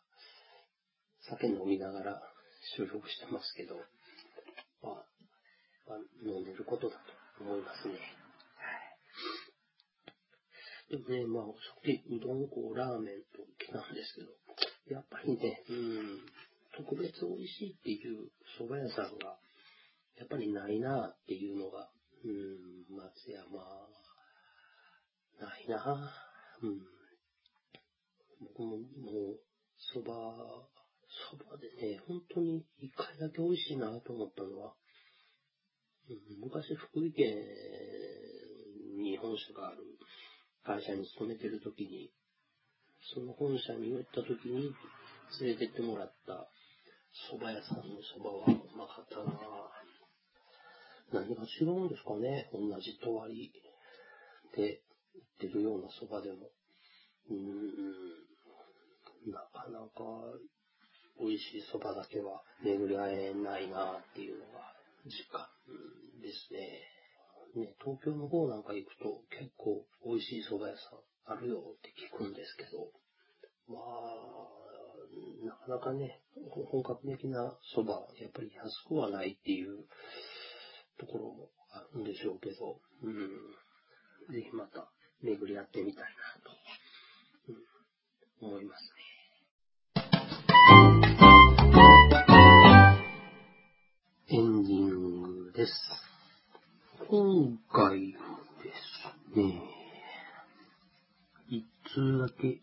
[1.29, 2.21] 酒飲みながら
[2.75, 3.75] 収録してますけど、
[4.83, 5.05] まあ、
[6.25, 6.97] 飲んでることだ
[7.37, 7.95] と思いますね。
[10.89, 14.31] でもね、まあ、お酒、うどん粉、ラーメンと来たんですけど、
[14.95, 16.19] やっぱりね、うん、
[16.77, 19.37] 特別美味しいっていう蕎麦屋さんが、
[20.15, 21.89] やっぱりないなっていうのが、
[22.23, 23.59] うん、松山、
[25.39, 26.13] ないな
[26.63, 26.79] うん。
[28.39, 29.39] 僕も、もう、
[29.93, 34.73] 蕎麦、蕎麦でね、本当に一回だけ美味しいなと思ったのは、
[36.07, 37.35] 昔福井県
[38.97, 39.77] に本社がある
[40.63, 42.11] 会社に勤めてる時に、
[43.13, 44.71] その本社に寄った時に
[45.41, 46.47] 連れてってもらった
[47.31, 49.35] 蕎麦屋さんの蕎麦はうまかったな
[51.11, 53.51] 何が違うんですかね同じとわり
[54.55, 54.81] で
[55.15, 56.49] 売ってるような蕎麦でも。
[57.29, 59.87] うん、なかなか
[61.19, 64.76] 美味しい蕎麦だけは巡り合えないなっていうのが
[65.07, 65.47] 実感
[66.21, 66.97] ですね。
[67.55, 72.91] ね、東京の方なんか行くと結構美味しい蕎麦屋さんあるよって聞くんですけど、
[73.67, 74.57] まあ、
[75.43, 76.21] なかなかね、
[76.71, 77.91] 本格的な蕎麦、
[78.21, 79.85] やっぱり安くはないっていう
[80.99, 84.91] ところもあるんでしょうけど、うん、ぜひまた
[85.21, 86.09] 巡り合ってみたいな
[86.43, 86.51] と、
[88.41, 88.96] うん、思います。
[94.29, 95.71] エンディングです。
[97.09, 98.17] 今回で
[99.33, 99.61] すね、
[101.47, 101.63] 一
[101.93, 102.59] 通だけ、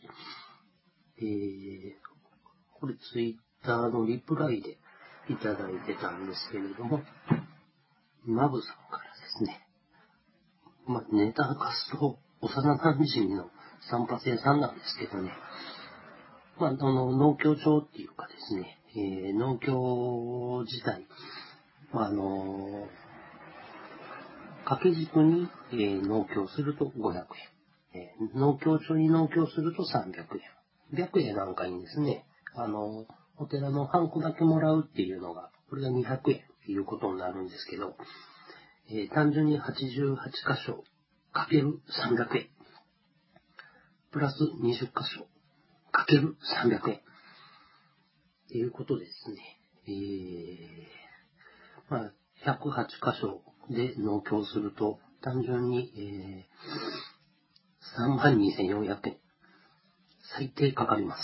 [1.16, 1.94] えー、
[2.78, 4.76] これツイッターのリプライで
[5.30, 7.00] いただいてたんですけれども、
[8.26, 9.66] マブさんからですね、
[10.86, 13.48] まあ、ネタ化すと幼馴染の
[13.90, 15.32] 散髪屋さんなんですけどね、
[16.58, 21.06] まあ、あの、農協長っていうかですね、えー、農協自体、
[22.02, 22.88] あ、の
[24.64, 27.24] 掛け軸に、えー、農協すると500円。
[27.96, 31.06] えー、農協帳に農協すると300円。
[31.06, 36.20] 白円なんかにですね、あの、お寺のハンコだけもらうっていうのが、これが200円っ
[36.66, 37.96] ていうことになるんですけど、
[38.90, 40.84] えー、単純に88箇所
[41.32, 42.48] かける300円。
[44.12, 45.26] プラス20箇所
[45.90, 46.96] かける300円。
[46.96, 47.00] っ
[48.48, 49.58] ていうことですね。
[49.86, 51.03] えー、
[51.90, 52.12] まあ、
[52.46, 56.54] 108箇所で農協すると、単純に、えー、
[58.88, 59.16] 32,400円。
[60.36, 61.22] 最低かかります。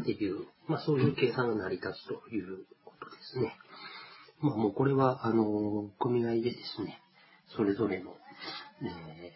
[0.00, 3.56] っていう、まあそういう計算が成り立つということですね。
[4.40, 7.00] まあもうこれは、あの、組合でですね、
[7.56, 8.16] それぞれの、
[8.82, 9.32] え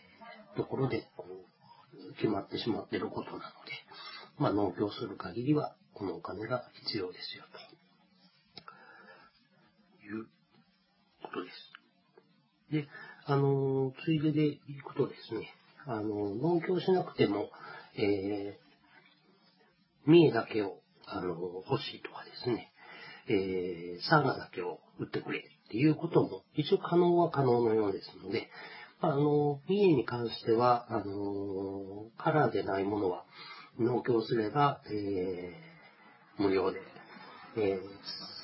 [0.55, 3.47] ー、ところで、こう、決まってしまっていることなので、
[4.39, 7.70] まあ農協する限りは、このお金が必要ですよ、と
[10.11, 10.27] いう
[11.23, 11.73] ことです。
[12.73, 12.89] で、
[13.27, 15.49] あの、ついでで言うことですね、
[15.87, 17.51] あの、農協しなくても、
[17.97, 22.73] えー、見えだけを、あの、欲しいとかですね、
[23.29, 28.49] えー、サウナだけを売ってくれっていうことも一応可能は可能のようですので、
[29.01, 33.25] あの、家に関しては、あの、カラーでないものは
[33.79, 36.81] 納協すれば、えー、無料で、
[37.57, 38.40] えー、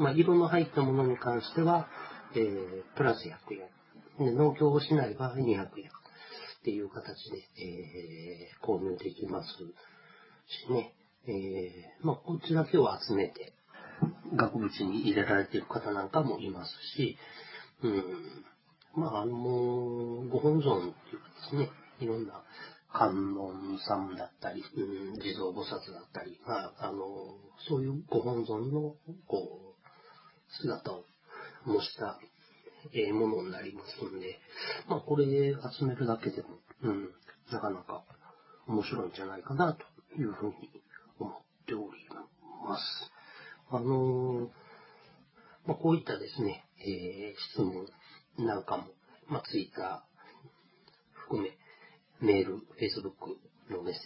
[0.00, 1.86] まあ、色の入ったものに関しては、
[2.34, 4.26] えー、プラス100円。
[4.26, 5.68] で農協をしない場合200円っ
[6.62, 9.48] ていう形で、えー、購入できます
[10.68, 10.94] しね。
[11.26, 13.52] えー、まあ、こっちだけを集めて、
[14.34, 17.18] 額縁に入れられている方なんかもいますし、
[17.82, 18.44] うん、
[18.94, 21.70] まあ、あの、ご本尊っていうかですね、
[22.00, 22.42] いろんな
[22.92, 27.04] 観音さんだったり、うん、地蔵菩薩だったり、まあ、あの、
[27.68, 28.94] そういうご本尊の、
[29.26, 29.69] こう、
[30.58, 31.04] 姿を
[31.64, 32.18] 模した
[32.92, 34.38] えものになりますんで、
[34.88, 36.48] まあこれ集めるだけでも、
[36.82, 37.10] うん、
[37.52, 38.04] なかなか
[38.66, 39.84] 面白いんじゃないかなと
[40.20, 40.54] いうふうに
[41.18, 41.32] 思っ
[41.66, 41.86] ており
[42.66, 42.82] ます。
[43.70, 44.48] あのー、
[45.66, 47.86] まあこういったですね、えー、質問
[48.38, 48.84] なんかも、
[49.28, 51.50] まあツイッター含め、
[52.20, 53.38] メール、フェイスブック
[53.72, 54.02] のメッセー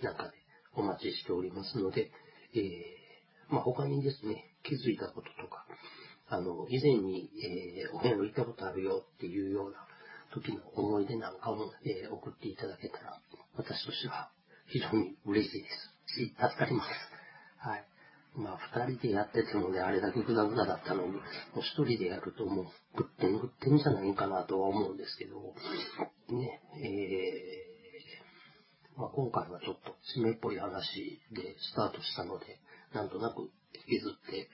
[0.00, 0.30] ジなんかで
[0.74, 2.10] お待ちしておりますので、
[2.54, 5.61] えー、まあ他にですね、気づいたこととか、
[6.32, 9.86] あの、以前に、えー、お遍路行ったことあるよっていうような
[10.32, 13.20] 時の思い出なんかも、えー、送っていただけたら、
[13.54, 14.30] 私としては
[14.66, 15.92] 非常に嬉しいです。
[16.06, 16.88] 助かります。
[17.58, 17.84] はい。
[18.34, 21.20] まあ、二人でやっててもね、あれだけグダグダだったのに、もう
[21.60, 22.66] 一人でやるともう、
[22.96, 25.36] ぐってんぐってんじゃないかなとは思うんですけど、
[26.34, 32.58] ね、えー、まあ、今回はちょっと締めっぽい話でスタートしたので、
[32.94, 33.50] なんとなく
[33.86, 34.48] 引きずって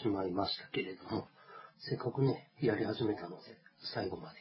[0.00, 1.28] しまいましたけれども、
[1.78, 3.58] せっかくね、やり始めたので、
[3.94, 4.38] 最後まで。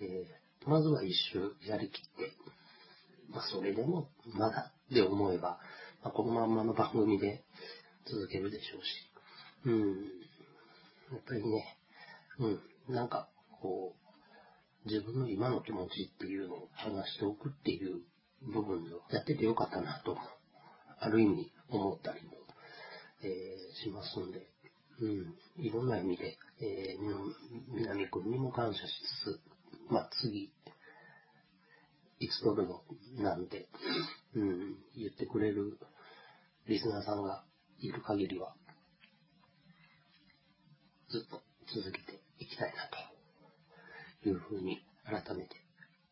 [0.00, 2.32] えー、まずは一周やりきって、
[3.30, 5.58] まあ、それでも、まだって思えば、
[6.02, 7.44] まあ、このまんまの番組で
[8.06, 9.12] 続けるでしょうし、
[9.64, 9.90] うん、
[11.12, 11.78] やっぱりね、
[12.38, 13.28] うん、なんか、
[13.60, 13.94] こ
[14.84, 18.00] う、自分の今の気持ちっていうのを話しておくっていう
[18.52, 20.18] 部分をやっててよかったなと、
[20.98, 22.32] ある意味思ったりも、
[23.22, 24.51] えー、しますんで、
[25.02, 28.92] うん、いろんな意味で、えー、南君にも感謝し
[29.24, 29.40] つつ、
[29.90, 30.52] まあ、次、
[32.20, 32.82] いつ撮るの
[33.18, 33.68] なんて、
[34.36, 35.76] うん、言ってくれる
[36.68, 37.44] リスナーさんが
[37.80, 38.54] いる限りは、
[41.10, 41.42] ずっと
[41.74, 42.88] 続けていきたいな
[44.22, 45.56] というふうに改めて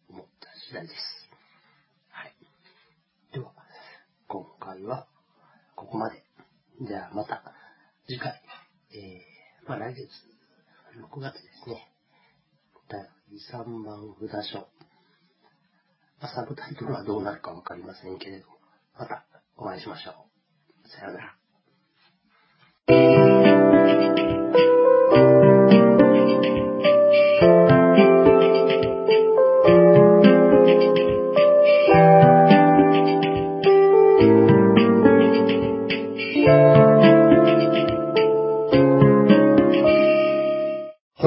[0.09, 0.95] 思った次第です。
[2.09, 2.35] はい。
[3.33, 3.53] では、
[4.27, 5.07] 今回は
[5.77, 6.25] ここまで。
[6.83, 7.45] じゃあまた
[8.09, 8.50] 次回。
[8.93, 10.09] えー、まあ来月、
[11.15, 11.93] 6月ですね。
[12.89, 13.09] 第
[13.63, 14.67] 3番札所。
[16.21, 18.59] まあ、サブタイトルはどうなるかわかりませんけれども、
[18.99, 19.25] また
[19.57, 20.15] お会いしましょう。
[20.89, 21.21] さような
[24.27, 24.30] ら。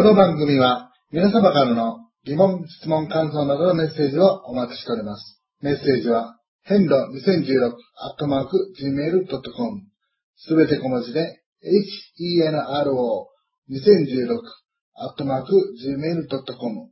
[0.04, 5.40] この番組は皆様からの疑問、質問、感想などのメッセージをお待ちしております。
[5.62, 9.82] メッセージは、変路2016アットマーク gmail.com
[10.36, 12.60] すべて小文字で、henro
[13.72, 14.40] 2016
[14.96, 16.90] アットマーク gmail.com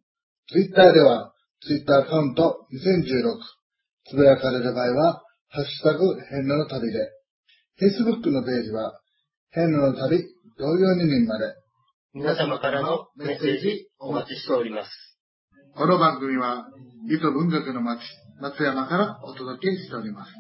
[0.48, 1.34] ツイッターでは、
[1.68, 3.40] ツイッターアカウント2016
[4.10, 7.10] つぶやかれる場合は、ハッシュタグ変路の旅で、
[7.76, 9.02] Facebook のページは、
[9.50, 10.24] 変路の旅
[10.58, 11.61] 同様2人まで、
[12.14, 14.92] 皆様からのメッセージお待ちしております。
[15.78, 16.68] この番組は、
[17.10, 18.02] 糸文学の町、
[18.42, 20.32] 松山からお届けしております。